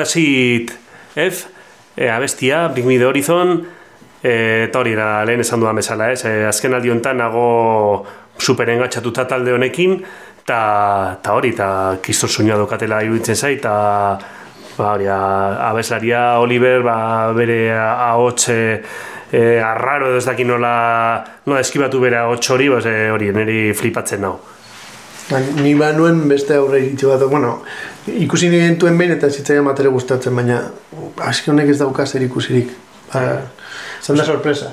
Parasit 0.00 0.72
F, 1.14 1.46
e, 1.94 2.08
abestia, 2.08 2.68
Bring 2.68 2.86
Me 2.86 2.96
The 2.96 3.04
Horizon, 3.04 3.66
e, 4.22 4.64
eta 4.68 4.80
hori 4.80 4.94
da, 4.96 5.24
lehen 5.28 5.42
esan 5.44 5.60
dudan 5.60 5.76
bezala, 5.76 6.06
ez? 6.14 6.22
E, 6.24 6.46
azken 6.48 6.72
aldi 6.72 6.88
honetan 6.88 7.18
nago 7.20 8.06
super 8.40 8.70
engatxatuta 8.72 9.26
talde 9.28 9.52
honekin, 9.52 9.98
eta 10.40 10.60
ta 11.20 11.34
hori, 11.36 11.50
eta 11.52 11.98
kistor 12.00 12.32
soinua 12.32 12.56
dokatela 12.56 13.02
iruditzen 13.04 13.36
zait, 13.36 13.58
eta 13.60 13.74
ba, 14.78 14.86
hori, 14.94 15.10
a- 15.12 15.68
abeslaria 15.68 16.38
Oliver, 16.40 16.80
ba, 16.86 16.96
bere 17.36 17.58
ahots 17.76 18.48
e, 18.54 18.60
e, 19.36 19.42
arraro 19.60 20.08
edo 20.14 20.22
ez 20.22 20.24
dakit 20.30 20.48
nola, 20.48 20.72
nola 21.44 21.60
eskibatu 21.60 22.00
bere 22.00 22.22
ahots 22.24 22.48
hori, 22.56 22.72
ba, 22.72 22.80
ze 22.80 23.10
hori, 23.12 23.28
niri 23.36 23.74
flipatzen. 23.76 24.24
Ba, 24.24 25.44
Ni 25.60 25.76
ba 25.78 25.92
nuen 25.92 26.24
beste 26.26 26.56
aurre 26.56 26.80
iritsi 26.80 27.06
bat, 27.06 27.20
bueno, 27.28 27.60
ikusi 28.06 28.48
nintuen 28.48 28.98
behin 28.98 29.16
eta 29.16 29.30
zitzaian 29.30 29.66
bat 29.66 29.80
ere 29.80 29.90
gustatzen, 29.92 30.36
baina 30.36 30.60
aski 31.26 31.50
honek 31.50 31.72
ez 31.72 31.78
dauka 31.80 32.06
zer 32.06 32.22
ikusirik. 32.24 32.70
Ba, 33.12 33.24
zan 34.02 34.16
da 34.16 34.24
sorpresa. 34.24 34.72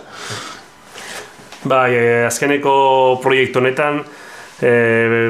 Bai, 1.67 1.91
e, 1.95 2.25
azkeneko 2.27 3.19
proiektu 3.23 3.59
honetan, 3.59 4.03
e, 4.61 4.71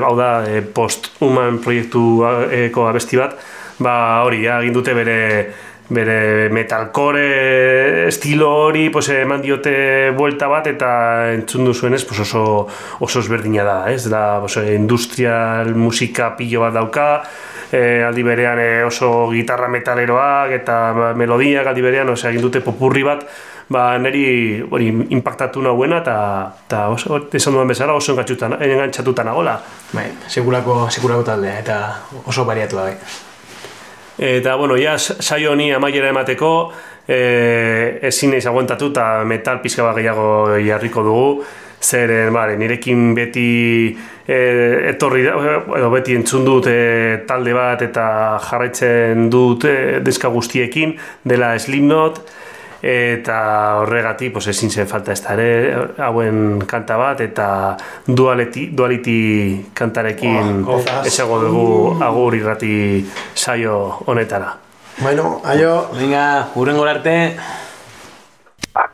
hau 0.04 0.14
da, 0.20 0.32
e, 0.46 0.62
post-human 0.62 1.62
proiektueko 1.64 2.88
abesti 2.90 3.18
bat, 3.18 3.38
ba 3.80 3.96
hori, 4.26 4.44
ja, 4.46 4.60
egin 4.62 4.76
dute 4.76 4.94
bere 4.98 5.18
bere 5.90 6.50
metalcore 6.52 8.08
estilo 8.08 8.50
hori 8.66 8.90
pues, 8.90 9.10
eman 9.10 9.42
diote 9.42 10.12
buelta 10.18 10.50
bat 10.52 10.68
eta 10.68 10.90
entzun 11.34 11.66
duzuenez 11.70 12.04
pues 12.06 12.20
oso, 12.26 12.68
oso 13.00 13.20
ezberdina 13.20 13.64
da, 13.64 13.78
ez? 13.92 14.10
Da, 14.12 14.40
pues, 14.44 14.58
industrial 14.76 15.76
musika 15.76 16.36
pilo 16.36 16.66
bat 16.66 16.76
dauka, 16.76 17.08
e, 17.72 18.04
aldi 18.04 18.24
berean 18.24 18.60
e, 18.60 18.72
oso 18.88 19.30
gitarra 19.32 19.70
metaleroak 19.72 20.56
eta 20.60 20.80
ba, 20.96 21.14
melodiak 21.16 21.68
aldi 21.72 21.86
berean, 21.86 22.10
osea, 22.12 22.32
egin 22.32 22.44
dute 22.48 22.62
popurri 22.66 23.06
bat, 23.08 23.24
ba, 23.72 23.90
niri 24.02 24.64
hori 24.70 24.90
impactatu 25.16 25.64
nahuena 25.64 26.02
eta, 26.04 26.18
eta 26.68 26.84
oso, 26.92 27.22
esan 27.32 27.56
duan 27.56 27.72
bezala 27.72 27.96
oso 27.96 28.16
engantzatuta, 28.18 29.24
nagola. 29.24 29.58
Bai, 29.94 30.10
sekulako, 30.28 30.88
sekulako 30.92 31.24
taldea 31.32 31.60
eta 31.64 31.80
oso 32.26 32.46
bariatua 32.46 32.90
bai. 32.92 32.96
Eta, 34.18 34.56
bueno, 34.56 34.76
ja, 34.82 34.98
saio 34.98 35.52
honi 35.52 35.72
amaiera 35.72 36.10
emateko, 36.10 36.52
e, 37.08 38.00
ezin 38.10 38.34
naiz 38.34 38.46
aguantatu 38.50 38.90
eta 38.90 39.24
metal 39.30 39.62
pizka 39.62 39.86
bat 39.86 40.00
gehiago 40.00 40.58
jarriko 40.66 41.04
dugu, 41.06 41.44
zeren, 41.78 42.34
bale, 42.34 42.56
nirekin 42.58 43.14
beti 43.14 43.46
e, 44.26 44.40
etorri, 44.90 45.22
da- 45.28 45.38
edo 45.78 45.92
beti 45.94 46.18
entzun 46.18 46.48
dut 46.48 46.66
e, 46.72 47.22
talde 47.30 47.54
bat 47.54 47.86
eta 47.86 48.08
jarraitzen 48.50 49.30
dut 49.30 49.68
e, 49.70 49.78
diska 50.02 50.34
guztiekin, 50.34 50.98
dela 51.24 51.54
Slipknot, 51.60 52.24
eta 52.82 53.38
horregatik 53.82 54.34
pues 54.34 54.48
ezin 54.48 54.72
zen 54.72 54.88
falta 54.88 55.12
ez 55.12 55.24
ere 55.30 55.76
hauen 55.98 56.64
kanta 56.68 56.98
bat 56.98 57.22
eta 57.22 57.78
duality, 58.08 58.70
duality 58.72 59.66
kantarekin 59.74 60.66
Oh, 60.68 60.82
esago 61.06 61.40
dugu 61.40 62.04
agur 62.04 62.36
irrati 62.36 63.06
saio 63.34 64.04
honetara. 64.06 64.58
Bueno, 65.00 65.42
aio. 65.46 65.90
Venga, 65.94 66.50
urrengo 66.56 66.84
arte. 66.84 67.38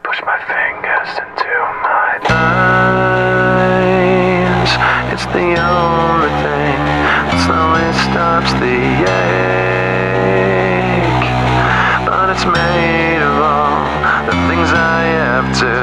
push 0.03 0.21
my 0.25 0.37
fingers 0.45 1.09
into 1.23 1.53
my 1.81 2.19
eyes. 2.29 3.53
It's 5.13 5.25
the 5.33 5.49
only 5.57 6.29
thing 6.43 6.79
that 7.27 7.39
slowly 7.45 7.89
stops 8.05 8.51
the 8.61 8.92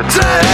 the 0.03 0.50